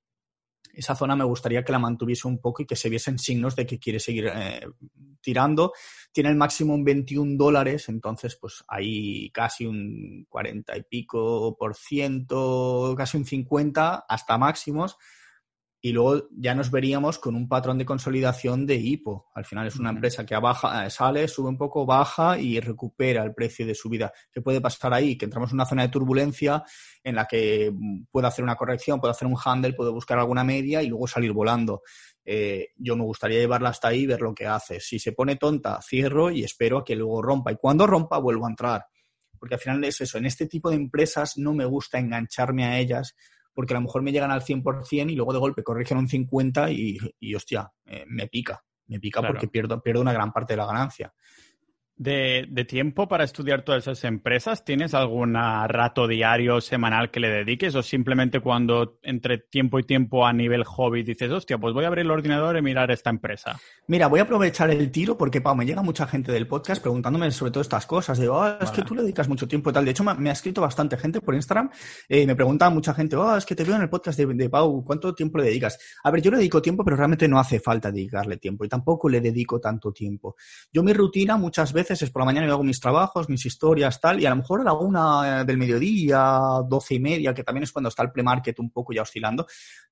[0.75, 3.65] esa zona me gustaría que la mantuviese un poco y que se viesen signos de
[3.65, 4.67] que quiere seguir eh,
[5.21, 5.73] tirando.
[6.11, 11.75] Tiene el máximo en 21 dólares, entonces pues hay casi un 40 y pico por
[11.75, 14.97] ciento, casi un 50 hasta máximos
[15.85, 19.27] y luego ya nos veríamos con un patrón de consolidación de hipo.
[19.35, 23.23] Al final es una empresa que baja, eh, sale, sube un poco, baja y recupera
[23.23, 24.11] el precio de subida.
[24.31, 25.15] ¿Qué puede pasar ahí?
[25.15, 26.63] Que entramos en una zona de turbulencia
[27.03, 30.43] en la que mm, puedo hacer una corrección, puedo hacer un handle, puedo buscar alguna
[30.43, 31.83] media y luego salir volando.
[32.25, 34.79] Eh, yo me gustaría llevarla hasta ahí y ver lo que hace.
[34.79, 37.51] Si se pone tonta, cierro y espero a que luego rompa.
[37.51, 38.85] Y cuando rompa, vuelvo a entrar.
[39.37, 40.17] Porque al final es eso.
[40.17, 43.15] En este tipo de empresas no me gusta engancharme a ellas
[43.55, 46.71] porque a lo mejor me llegan al 100% y luego de golpe corrigen un 50%
[46.71, 50.57] y, y hostia, eh, me pica, me pica porque pierdo, pierdo una gran parte de
[50.57, 51.13] la ganancia.
[51.97, 54.65] De, tiempo para estudiar todas esas empresas?
[54.65, 57.73] ¿Tienes algún rato diario, semanal que le dediques?
[57.73, 61.87] ¿O simplemente cuando entre tiempo y tiempo a nivel hobby dices, hostia, pues voy a
[61.87, 63.57] abrir el ordenador y mirar esta empresa?
[63.87, 67.31] Mira, voy a aprovechar el tiro porque, Pau, me llega mucha gente del podcast preguntándome
[67.31, 68.19] sobre todo estas cosas.
[68.19, 69.85] Digo, oh, es que tú le dedicas mucho tiempo y tal.
[69.85, 71.69] De hecho, me, ha escrito bastante gente por Instagram.
[72.09, 74.49] Eh, me pregunta mucha gente, oh, es que te veo en el podcast de, de
[74.49, 75.79] Pau, ¿cuánto tiempo le dedicas?
[76.03, 79.07] A ver, yo le dedico tiempo, pero realmente no hace falta dedicarle tiempo y tampoco
[79.07, 80.35] le dedico tanto tiempo.
[80.73, 83.99] Yo mi rutina muchas veces es por la mañana yo hago mis trabajos, mis historias,
[83.99, 87.63] tal, y a lo mejor a la una del mediodía, doce y media, que también
[87.63, 89.47] es cuando está el pre-market un poco ya oscilando,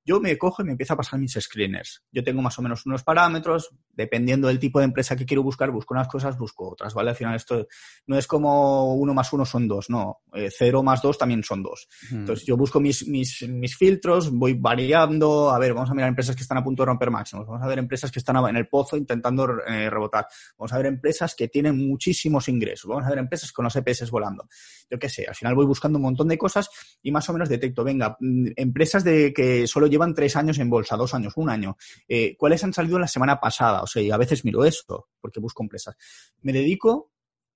[0.05, 2.03] yo me cojo y me empiezo a pasar mis screeners.
[2.11, 5.71] Yo tengo más o menos unos parámetros, dependiendo del tipo de empresa que quiero buscar,
[5.71, 7.11] busco unas cosas, busco otras, ¿vale?
[7.11, 7.67] Al final esto
[8.07, 11.63] no es como uno más uno son dos, no, eh, cero más dos también son
[11.63, 11.87] dos.
[12.11, 16.35] Entonces yo busco mis, mis, mis filtros, voy variando, a ver, vamos a mirar empresas
[16.35, 18.67] que están a punto de romper máximos, vamos a ver empresas que están en el
[18.67, 20.27] pozo intentando eh, rebotar,
[20.57, 24.09] vamos a ver empresas que tienen muchísimos ingresos, vamos a ver empresas con los EPS
[24.11, 24.47] volando.
[24.89, 26.69] Yo qué sé, al final voy buscando un montón de cosas
[27.01, 30.69] y más o menos detecto, venga, mm, empresas de que solo llevan tres años en
[30.69, 31.77] bolsa, dos años, un año,
[32.07, 33.81] eh, ¿cuáles han salido la semana pasada?
[33.81, 35.95] O sea, y a veces miro esto porque busco empresas.
[36.41, 37.11] Me dedico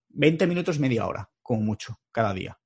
[0.09, 2.57] 20 minutos, media hora, como mucho, cada día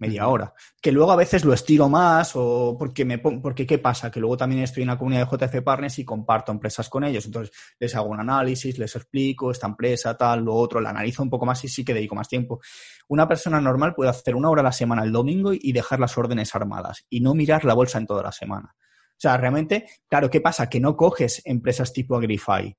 [0.00, 0.52] media hora.
[0.80, 4.36] Que luego a veces lo estiro más o porque me porque qué pasa, que luego
[4.36, 7.26] también estoy en la comunidad de JF Partners y comparto empresas con ellos.
[7.26, 11.30] Entonces les hago un análisis, les explico esta empresa, tal, lo otro, la analizo un
[11.30, 12.60] poco más y sí que dedico más tiempo.
[13.08, 16.16] Una persona normal puede hacer una hora a la semana el domingo y dejar las
[16.18, 18.74] órdenes armadas y no mirar la bolsa en toda la semana.
[18.76, 20.70] O sea, realmente, claro, ¿qué pasa?
[20.70, 22.74] Que no coges empresas tipo Agrify,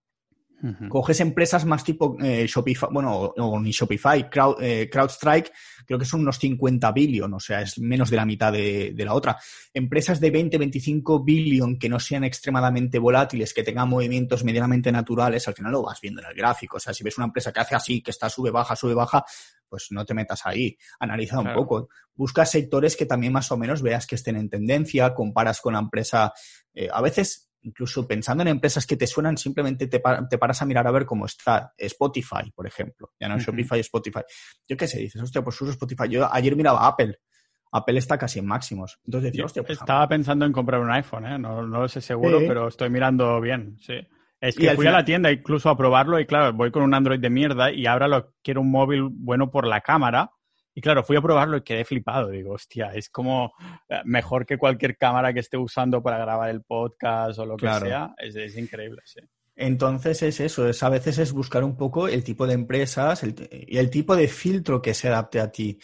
[0.89, 5.51] Coges empresas más tipo eh, Shopify, bueno, o, ni Shopify, eh, CrowdStrike,
[5.85, 9.13] creo que son unos 50 billion, o sea, es menos de la mitad de, la
[9.13, 9.37] otra.
[9.73, 15.47] Empresas de 20, 25 billion que no sean extremadamente volátiles, que tengan movimientos medianamente naturales,
[15.47, 16.77] al final lo vas viendo en el gráfico.
[16.77, 19.25] O sea, si ves una empresa que hace así, que está sube, baja, sube, baja,
[19.67, 20.77] pues no te metas ahí.
[20.99, 21.89] Analiza un poco.
[22.13, 25.79] Busca sectores que también más o menos veas que estén en tendencia, comparas con la
[25.79, 26.33] empresa.
[26.73, 30.87] Eh, a veces incluso pensando en empresas que te suenan, simplemente te, paras a mirar
[30.87, 33.11] a ver cómo está Spotify, por ejemplo.
[33.19, 34.21] Ya no es Shopify, Spotify.
[34.67, 36.09] Yo qué sé, dices, hostia, pues uso Spotify.
[36.09, 37.19] Yo ayer miraba Apple.
[37.71, 38.99] Apple está casi en máximos.
[39.05, 41.39] Entonces decía, hostia, pues, Estaba pensando en comprar un iPhone, ¿eh?
[41.39, 43.95] No, lo sé seguro, pero estoy mirando bien, sí.
[44.41, 47.19] Es que fui a la tienda incluso a probarlo y claro, voy con un Android
[47.19, 50.31] de mierda y ahora lo quiero un móvil bueno por la cámara
[50.73, 52.29] y claro, fui a probarlo y quedé flipado.
[52.29, 53.53] Digo, hostia, es como
[53.89, 57.67] eh, mejor que cualquier cámara que esté usando para grabar el podcast o lo que
[57.67, 58.13] sea.
[58.17, 59.19] Es, increíble, sí.
[59.55, 63.77] Entonces es eso, es a veces es buscar un poco el tipo de empresas y
[63.77, 65.77] el tipo de filtro que se adapte a ti.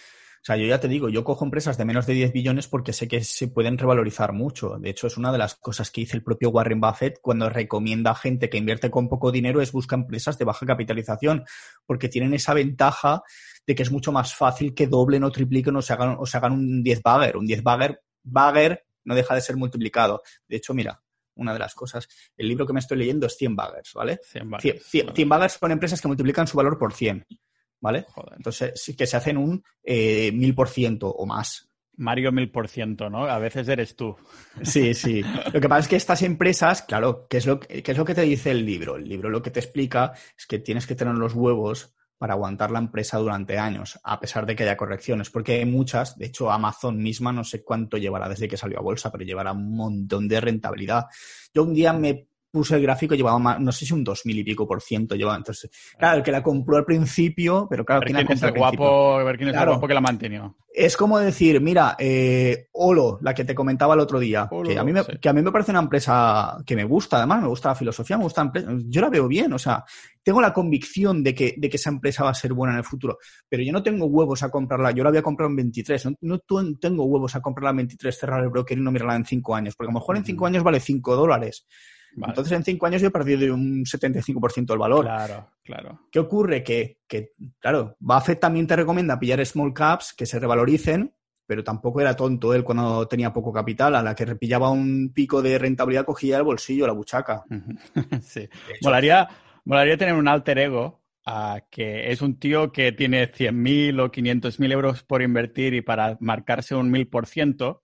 [0.48, 2.94] O sea, yo ya te digo, yo cojo empresas de menos de 10 billones porque
[2.94, 4.78] sé que se pueden revalorizar mucho.
[4.80, 8.12] De hecho, es una de las cosas que dice el propio Warren Buffett cuando recomienda
[8.12, 11.44] a gente que invierte con poco dinero es buscar empresas de baja capitalización
[11.86, 13.24] porque tienen esa ventaja
[13.66, 16.38] de que es mucho más fácil que doblen o tripliquen o se hagan, o se
[16.38, 17.36] hagan un 10 bagger.
[17.36, 20.22] Un 10 bagger, bagger no deja de ser multiplicado.
[20.48, 21.04] De hecho, mira,
[21.36, 24.18] una de las cosas, el libro que me estoy leyendo es 100 baggers, ¿vale?
[24.24, 24.86] 100 baggers.
[24.86, 27.26] 100, baggers son empresas que multiplican su valor por 100,
[27.80, 28.06] ¿vale?
[28.36, 31.70] Entonces, sí que se hacen un eh, 1000% o más.
[32.00, 33.26] Mario mil por ciento, ¿no?
[33.26, 34.16] A veces eres tú.
[34.62, 35.24] Sí, sí.
[35.54, 38.14] Lo que pasa es que estas empresas, claro, ¿qué es, lo, ¿qué es lo que
[38.14, 38.98] te dice el libro?
[38.98, 42.72] El libro lo que te explica es que tienes que tener los huevos para aguantar
[42.72, 46.52] la empresa durante años, a pesar de que haya correcciones, porque hay muchas, de hecho
[46.52, 50.28] Amazon misma no sé cuánto llevará desde que salió a bolsa, pero llevará un montón
[50.28, 51.06] de rentabilidad.
[51.54, 54.38] Yo un día me puse el gráfico, llevaba más, no sé si un dos mil
[54.38, 55.38] y pico por ciento llevaba.
[55.38, 59.38] Entonces, claro, el que la compró al principio, pero claro, ¿quién es el guapo, ver
[59.38, 59.72] quién es Claro.
[59.72, 60.56] el guapo que la mantenió.
[60.74, 64.78] Es como decir, mira, eh, Olo, la que te comentaba el otro día, Olo, que,
[64.78, 65.14] a mí me, sí.
[65.20, 68.16] que a mí me parece una empresa que me gusta, además, me gusta la filosofía,
[68.18, 69.84] me gusta la empresa, yo la veo bien, o sea,
[70.22, 72.84] tengo la convicción de que, de que esa empresa va a ser buena en el
[72.84, 73.18] futuro,
[73.50, 76.78] pero yo no tengo huevos a comprarla, yo la había comprado en 23, no, no
[76.80, 79.74] tengo huevos a comprarla en 23, cerrar el broker y no mirarla en 5 años,
[79.76, 80.46] porque a lo mejor en 5 Ujú.
[80.46, 81.66] años vale 5 dólares,
[82.18, 82.32] Vale.
[82.32, 85.06] entonces en 5 años yo he perdido un 75% del valor.
[85.06, 86.02] Claro, claro.
[86.12, 86.64] ¿Qué ocurre?
[86.64, 91.14] Que, que, claro, Buffett también te recomienda pillar small caps que se revaloricen,
[91.46, 93.96] pero tampoco era tonto él cuando tenía poco capital.
[93.96, 97.44] A la que repillaba un pico de rentabilidad cogía el bolsillo, la buchaca.
[98.24, 98.42] sí.
[98.42, 99.28] Hecho, Molaría,
[99.64, 104.72] molaría tener un alter ego ah, que es un tío que tiene 100.000 o 500.000
[104.72, 107.80] euros por invertir y para marcarse un 1000%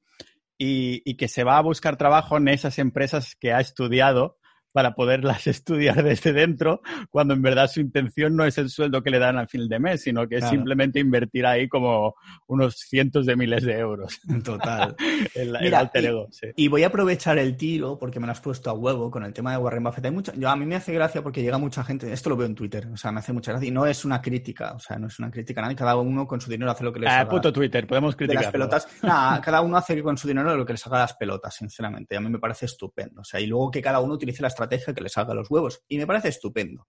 [0.58, 4.38] y, y que se va a buscar trabajo en esas empresas que ha estudiado
[4.74, 9.10] para poderlas estudiar desde dentro, cuando en verdad su intención no es el sueldo que
[9.12, 10.56] le dan al fin de mes, sino que es Claro.
[10.58, 12.16] simplemente invertir ahí como
[12.48, 14.20] unos cientos de miles de euros.
[14.44, 14.96] Total.
[15.36, 16.48] El, el Mira, alter y- ego, sí.
[16.56, 19.34] Y voy a aprovechar el tiro porque me lo has puesto a huevo con el
[19.34, 20.06] tema de Warren Buffett.
[20.06, 22.48] Hay mucha, yo, a mí me hace gracia porque llega mucha gente, esto lo veo
[22.48, 23.68] en Twitter, o sea, me hace mucha gracia.
[23.68, 26.28] Y no es una crítica, o sea, no es una crítica a nadie, cada uno
[26.28, 28.44] con su dinero hace lo que le Ah, puto Twitter, podemos de criticar.
[28.44, 28.88] las pelotas.
[29.04, 32.18] Nada, cada uno hace con su dinero lo que le salga a las pelotas, sinceramente.
[32.18, 33.22] A mí me parece estupendo.
[33.22, 34.63] O sea, y luego que cada uno utilice la estrategia
[34.94, 35.84] que le salga a los huevos.
[35.88, 36.88] Y me parece estupendo.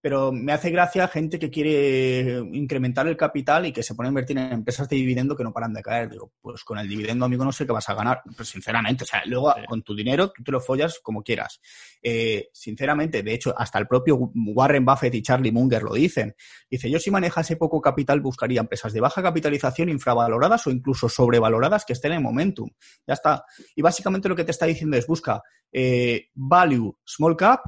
[0.00, 4.10] Pero me hace gracia gente que quiere incrementar el capital y que se pone a
[4.10, 6.10] invertir en empresas de dividendo que no paran de caer.
[6.10, 8.22] Digo, pues con el dividendo, amigo, no sé qué vas a ganar.
[8.36, 9.64] Pues sinceramente, o sea, luego Sí.
[9.66, 11.60] con tu dinero tú te lo follas como quieras.
[12.02, 16.36] Eh, sinceramente, de hecho, hasta el propio Warren Buffett y Charlie Munger lo dicen.
[16.70, 21.84] Dice, yo si manejase poco capital buscaría empresas de baja capitalización, infravaloradas o incluso sobrevaloradas
[21.84, 22.70] que estén en momentum.
[23.06, 23.44] Ya está.
[23.74, 25.42] Y básicamente lo que te está diciendo es busca
[25.72, 27.60] eh, value small cap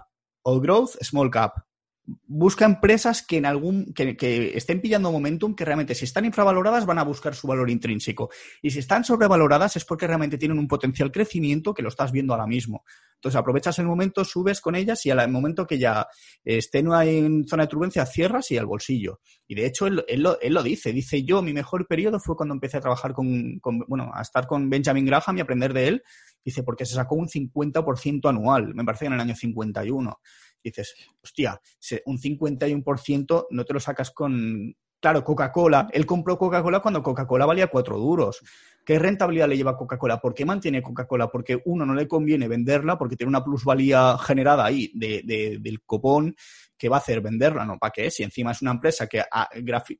[0.43, 1.53] o growth small cap.
[2.27, 6.87] Busca empresas que en algún que, que estén pillando momentum, que realmente si están infravaloradas
[6.87, 8.31] van a buscar su valor intrínseco.
[8.63, 12.33] Y si están sobrevaloradas es porque realmente tienen un potencial crecimiento que lo estás viendo
[12.33, 12.85] ahora mismo.
[13.17, 16.07] Entonces aprovechas el momento, subes con ellas y al momento que ya
[16.45, 19.21] estén en zona de turbulencia cierras y al bolsillo.
[19.47, 22.81] Y de hecho él, lo, dice, dice yo mi mejor periodo fue cuando empecé a
[22.81, 26.03] trabajar con, con, bueno, a estar con Benjamin Graham y aprender de él.
[26.45, 30.19] Dice, porque se sacó un 50% anual, me parece que en el año 51.
[30.63, 31.61] Dices, hostia,
[32.07, 34.75] un 51% no te lo sacas con...
[35.01, 35.89] Claro, Coca-Cola.
[35.93, 38.41] Él compró Coca-Cola cuando Coca-Cola valía 4 duros.
[38.85, 40.19] ¿Qué rentabilidad le lleva Coca-Cola?
[40.21, 41.29] ¿Por qué mantiene Coca-Cola?
[41.29, 45.83] Porque uno, no le conviene venderla porque tiene una plusvalía generada ahí de, de- del
[45.83, 46.35] copón
[46.77, 47.79] que va a hacer venderla, ¿no?
[47.79, 48.11] ¿Para qué?
[48.11, 49.49] Si encima es una empresa que a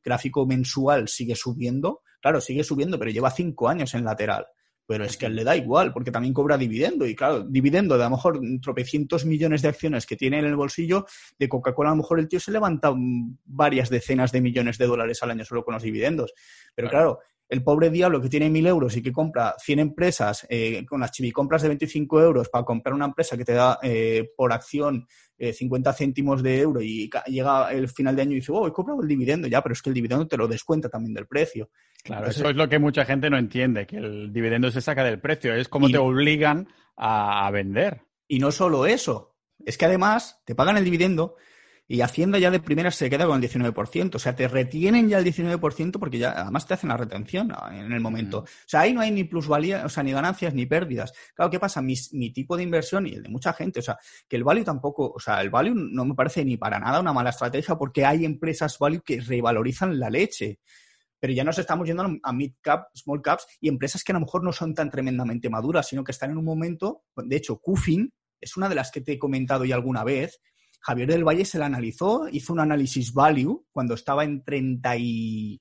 [0.03, 4.47] gráfico mensual sigue subiendo, claro, sigue subiendo, pero lleva cinco años en lateral.
[4.89, 7.07] Pero es que a él le da igual, porque también cobra dividendo.
[7.07, 10.57] Y claro, dividendo de a lo mejor tropecientos millones de acciones que tiene en el
[10.57, 11.05] bolsillo,
[11.39, 14.87] de Coca-Cola a lo mejor el tío se levanta mm, varias decenas de millones de
[14.87, 16.33] dólares al año solo con los dividendos.
[16.75, 17.19] Pero claro,
[17.51, 21.13] el pobre diablo que tiene mil euros y que compra 100 empresas eh, con las
[21.13, 25.07] chivicompras de 25 euros para comprar una empresa que te da eh, por acción
[25.39, 28.73] eh, 50 céntimos de euro y llega el final de año y dice, oh, he
[28.73, 31.71] comprado el dividendo, ya, pero es que el dividendo te lo descuenta también del precio.
[32.03, 35.05] Claro, Entonces- eso es lo que mucha gente no entiende, que el dividendo se saca
[35.05, 38.03] del precio, es como Y- te obligan a, a vender.
[38.27, 41.37] Y no solo eso, es que además te pagan el dividendo
[41.91, 44.15] y Hacienda ya de primera se queda con el 19%.
[44.15, 47.93] O sea, te retienen ya el 19% porque ya además te hacen la retención en
[47.93, 48.41] el momento.
[48.41, 51.15] O sea, ahí no hay ni plusvalía, o sea, ni ganancias ni pérdidas.
[51.35, 51.81] Claro, ¿qué pasa?
[51.81, 53.97] Mi, mi tipo de inversión y el de mucha gente, o sea,
[54.29, 57.15] que el value tampoco, o sea, el value no me parece ni para nada una
[57.15, 60.61] mala estrategia porque hay empresas value que revalorizan la leche.
[61.19, 64.21] Pero ya nos estamos yendo a mid cap, small caps y empresas que a lo
[64.21, 68.13] mejor no son tan tremendamente maduras, sino que están en un momento, de hecho, Cufin
[68.41, 70.39] es una de las que te he comentado ya alguna vez.
[70.81, 75.61] Javier del Valle se la analizó, hizo un análisis value cuando estaba en 30 y,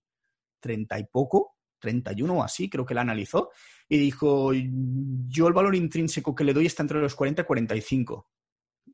[0.59, 3.49] 30 y poco, 31 o así, creo que la analizó,
[3.89, 8.29] y dijo, yo el valor intrínseco que le doy está entre los 40 y 45.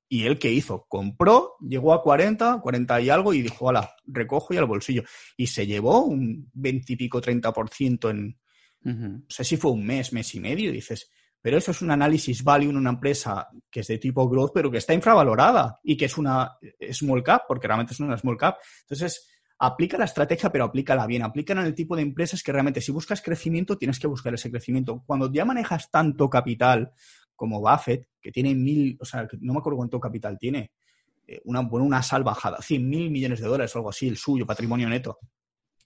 [0.10, 0.86] ¿Y él qué hizo?
[0.88, 5.04] Compró, llegó a 40, 40 y algo, y dijo, ala, recojo y al bolsillo.
[5.38, 8.40] Y se llevó un 20 y pico, 30% en,
[8.84, 11.10] no sé si fue un mes, mes y medio, y dices,
[11.44, 14.72] pero eso es un análisis value en una empresa que es de tipo growth, pero
[14.72, 16.58] que está infravalorada y que es una
[16.90, 18.60] small cap, porque realmente es una small cap.
[18.84, 19.30] Entonces,
[19.60, 21.22] aplica la estrategia, pero aplícala bien.
[21.22, 24.50] Aplícala en el tipo de empresas que realmente, si buscas crecimiento, tienes que buscar ese
[24.50, 25.04] crecimiento.
[25.06, 26.94] Cuando ya manejas tanto capital
[27.36, 30.72] como Buffett, que tiene mil, o sea, no me acuerdo cuánto capital tiene,
[31.28, 34.46] eh, una, bueno, una salvajada, 100 mil millones de dólares o algo así, el suyo,
[34.46, 35.20] patrimonio neto.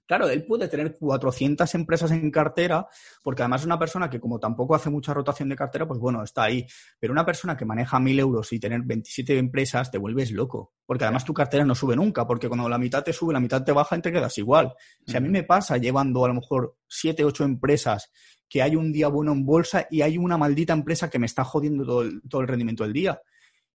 [0.08, 2.88] Claro, él puede tener 400 empresas en cartera,
[3.22, 6.24] porque además es una persona que como tampoco hace mucha rotación de cartera, pues bueno,
[6.24, 6.66] está ahí.
[6.98, 10.74] Pero una persona que maneja 1.000 euros y tener 27 empresas, te vuelves loco.
[10.86, 13.66] Porque además tu cartera no sube nunca, porque cuando la mitad te sube, la mitad
[13.66, 14.74] te baja y te quedas igual.
[15.06, 18.10] Si a mí me pasa llevando a lo mejor 7, 8 empresas
[18.48, 21.44] que hay un día bueno en bolsa y hay una maldita empresa que me está
[21.44, 23.22] jodiendo todo el, todo el rendimiento del día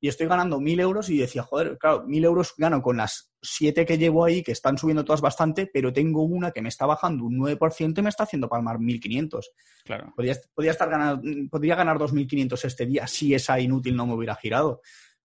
[0.03, 3.87] y estoy ganando mil euros y decía, joder, claro, mil euros gano con las siete
[3.87, 7.25] que llevo ahí, que están subiendo todas bastante, pero tengo una que me está bajando
[7.25, 9.45] un 9% y me está haciendo palmar 1.500.
[9.85, 10.13] Claro.
[10.17, 14.35] Podría, podría, estar ganando, podría ganar 2.500 este día si esa inútil no me hubiera
[14.35, 14.81] girado.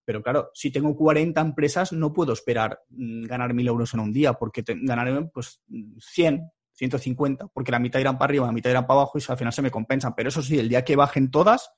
[0.05, 4.13] Pero claro, si tengo 40 empresas, no puedo esperar mm, ganar mil euros en un
[4.13, 5.59] día, porque ganaré pues
[5.99, 9.37] 100, 150, porque la mitad irán para arriba, la mitad irán para abajo y al
[9.39, 10.13] final se me compensan.
[10.15, 11.71] Pero eso sí, el día que bajen todas,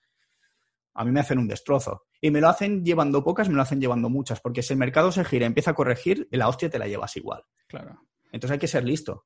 [1.00, 2.04] a mí me hacen un destrozo.
[2.20, 5.14] Y me lo hacen llevando pocas, me lo hacen llevando muchas, porque si el mercado
[5.14, 7.44] se gira y empieza a corregir, la hostia te la llevas igual.
[7.68, 8.02] Claro.
[8.34, 9.24] Entonces hay que ser listo.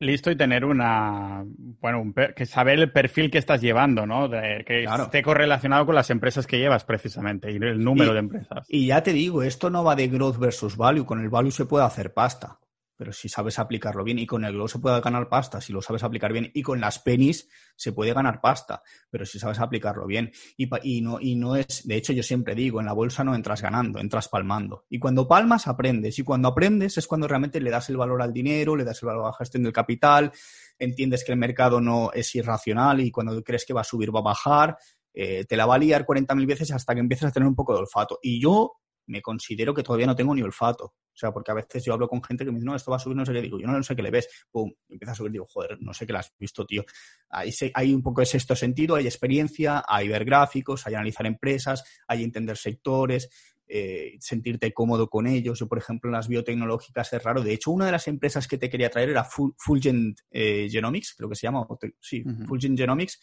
[0.00, 4.28] Listo y tener una, bueno, que saber el perfil que estás llevando, ¿no?
[4.28, 8.66] que esté correlacionado con las empresas que llevas precisamente y el número de empresas.
[8.68, 11.64] Y ya te digo, esto no va de growth versus value, con el value se
[11.64, 12.58] puede hacer pasta
[12.96, 15.82] pero si sabes aplicarlo bien y con el glow se puede ganar pasta, si lo
[15.82, 20.06] sabes aplicar bien y con las pennies se puede ganar pasta, pero si sabes aplicarlo
[20.06, 23.24] bien y, y, no, y no es, de hecho yo siempre digo, en la bolsa
[23.24, 24.84] no entras ganando, entras palmando.
[24.88, 28.32] Y cuando palmas aprendes y cuando aprendes es cuando realmente le das el valor al
[28.32, 30.32] dinero, le das el valor a la gestión del capital,
[30.78, 34.20] entiendes que el mercado no es irracional y cuando crees que va a subir va
[34.20, 34.76] a bajar,
[35.12, 37.72] eh, te la va a liar 40.000 veces hasta que empieces a tener un poco
[37.72, 38.18] de olfato.
[38.22, 40.84] Y yo me considero que todavía no tengo ni olfato.
[40.84, 42.96] O sea, porque a veces yo hablo con gente que me dice, no, esto va
[42.96, 45.14] a subir, no sé qué, digo, yo no, sé qué le ves, pum, empieza a
[45.14, 46.84] subir, digo, joder, no sé qué le has visto, tío.
[47.30, 51.84] Ahí hay un poco de sexto sentido, hay experiencia, hay ver gráficos, hay analizar empresas,
[52.08, 53.30] hay entender sectores,
[53.66, 55.58] eh, sentirte cómodo con ellos.
[55.58, 57.42] Yo, por ejemplo, en las biotecnológicas es raro.
[57.42, 61.28] De hecho, una de las empresas que te quería traer era Fulgent eh, Genomics, creo
[61.28, 61.66] que se llama,
[62.00, 63.20] sí, Fulgent Genomics,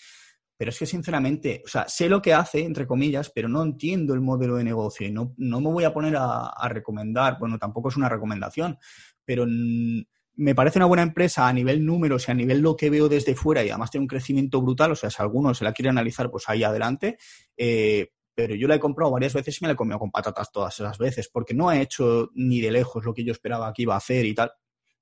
[0.62, 4.14] pero es que sinceramente, o sea, sé lo que hace, entre comillas, pero no entiendo
[4.14, 7.90] el modelo de negocio y no, no me voy a poner a, recomendar, bueno, tampoco
[7.90, 8.78] es una recomendación,
[9.26, 13.10] pero me parece una buena empresa a nivel números y a nivel lo que veo
[13.10, 15.90] desde fuera y además tiene un crecimiento brutal, o sea, si alguno se la quiere
[15.90, 17.18] analizar, pues ahí adelante.
[17.58, 20.52] Eh, pero yo la he comprado varias veces y me la he comido con patatas
[20.52, 23.82] todas esas veces, porque no ha hecho ni de lejos lo que yo esperaba que
[23.82, 24.52] iba a hacer y tal.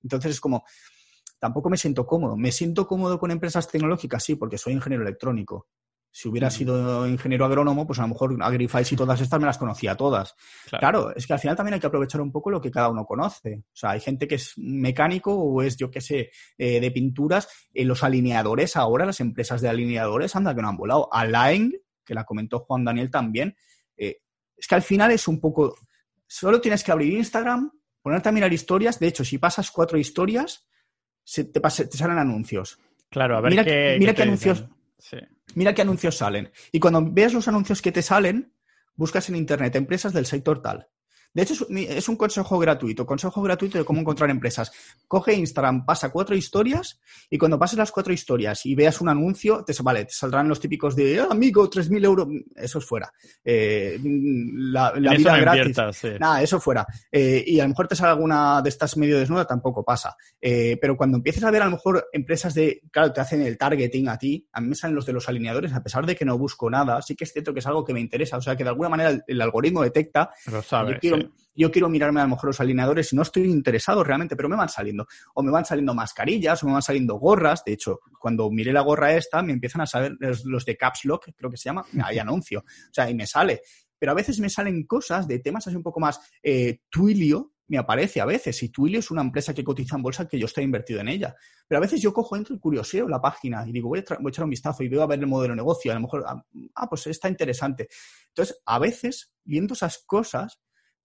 [0.01, 0.63] Entonces es como,
[1.39, 2.37] tampoco me siento cómodo.
[2.37, 5.67] Me siento cómodo con empresas tecnológicas, sí, porque soy ingeniero electrónico.
[6.11, 9.59] Si hubiera sido ingeniero agrónomo, pues a lo mejor Agrify y todas estas me las
[9.59, 10.35] conocía todas.
[10.67, 11.15] Claro.
[11.15, 13.63] es que al final también hay que aprovechar un poco lo que cada uno conoce.
[13.67, 17.47] O sea, hay gente que es mecánico o es, yo qué sé, eh, de pinturas.
[17.73, 21.09] En los alineadores ahora, las empresas de alineadores, anda que no han volado.
[21.13, 21.73] Align,
[22.03, 23.55] que la comentó Juan Daniel también,
[23.95, 24.21] eh,
[24.57, 25.75] es que al final es un poco...
[26.25, 27.71] Solo tienes que abrir Instagram,
[28.01, 28.99] ponerte a mirar historias.
[28.99, 30.67] De hecho, si pasas cuatro historias,
[31.33, 32.79] te, te salen anuncios.
[33.09, 34.65] Claro, a ver mira, qué, mira qué, anuncios.
[35.55, 36.51] Mira qué anuncios salen.
[36.71, 38.53] Y cuando veas los anuncios que te salen,
[38.95, 40.87] buscas en internet empresas del sector tal.
[41.33, 44.71] De hecho, es un consejo gratuito, consejo gratuito de cómo encontrar empresas.
[45.07, 46.99] Coge Instagram, pasa cuatro historias
[47.29, 50.59] y cuando pases las cuatro historias y veas un anuncio, te, vale, te saldrán los
[50.59, 53.13] típicos de, ah, amigo, 3.000 euros, eso es fuera.
[53.43, 55.77] Eh, la, vida gratis.
[56.19, 56.87] Nada, eso fuera.
[57.11, 60.15] Eh, y a lo mejor te sale alguna de estas medio desnuda, tampoco pasa.
[60.41, 63.57] Eh, pero cuando empieces a ver a lo mejor empresas de, claro, te hacen el
[63.57, 66.25] targeting a ti, a mí me salen los de los alineadores, a pesar de que
[66.25, 68.37] no busco nada, sí que es cierto que es algo que me interesa.
[68.37, 70.31] O sea, que de alguna manera el, algoritmo detecta.
[70.51, 71.18] Lo sabes, yo quiero
[71.89, 75.07] mirarme a lo mejor los alineadores y no estoy interesado realmente, pero me van saliendo.
[75.33, 77.63] O me van saliendo mascarillas, o me van saliendo gorras.
[77.65, 81.29] De hecho, cuando miré la gorra esta, me empiezan a saber los, de Caps Lock,
[81.35, 82.59] creo que se llama, hay anuncio.
[82.59, 83.61] O sea, y me sale.
[83.97, 87.77] Pero a veces me salen cosas de temas así un poco más eh, Twilio, me
[87.77, 88.61] aparece a veces.
[88.63, 91.35] Y Twilio es una empresa que cotiza en bolsa que yo estoy invertido en ella.
[91.67, 94.27] Pero a veces yo cojo, entro y curioseo la página y digo, voy a, voy
[94.27, 95.91] a, echar un vistazo y veo a ver el modelo de negocio.
[95.91, 96.43] A lo mejor, ah,
[96.75, 97.87] ah, pues está interesante.
[98.29, 100.59] Entonces, a veces, viendo esas cosas,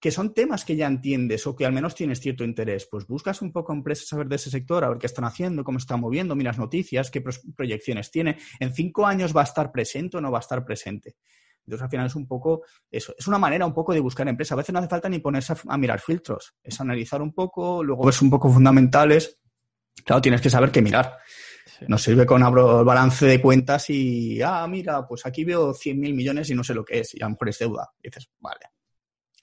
[0.05, 3.41] que son temas que ya entiendes o que al menos tienes cierto interés, pues buscas
[3.41, 5.99] un poco empresas a ver de ese sector, a ver qué están haciendo, cómo están
[5.99, 7.23] moviendo, miras noticias, qué
[7.57, 8.37] proyecciones tiene.
[8.61, 11.17] En cinco años va a estar presente o no va a estar presente.
[11.61, 13.15] Entonces, al final es un poco eso.
[13.17, 14.53] Es una manera un poco de buscar empresas.
[14.53, 16.55] A veces no hace falta ni ponerse a, mirar filtros.
[16.63, 19.39] Es analizar un poco, luego ves un poco fundamentales.
[20.05, 21.17] Claro, tienes que saber qué mirar.
[21.89, 26.15] Nos sirve con abro el balance de cuentas y, ah, mira, pues aquí veo 100.000
[26.15, 27.15] millones y no sé lo que es.
[27.15, 27.89] Y a lo mejor es deuda.
[28.03, 28.67] Y dices, vale,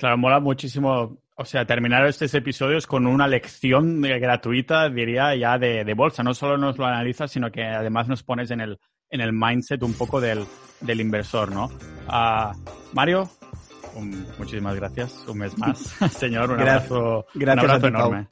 [0.02, 5.94] Claro, mola muchísimo, o sea, terminar estos episodios con una lección gratuita, diría, ya de,
[5.94, 6.24] bolsa.
[6.24, 8.80] No solo nos lo analizas, sino que además nos pones en el,
[9.12, 10.44] en el mindset un poco del,
[10.80, 11.66] del inversor, ¿no?
[12.08, 12.52] Uh,
[12.94, 13.30] Mario,
[14.40, 15.78] muchísimas gracias, un mes más.
[16.18, 18.28] Señor, un abrazo, un abrazo enorme.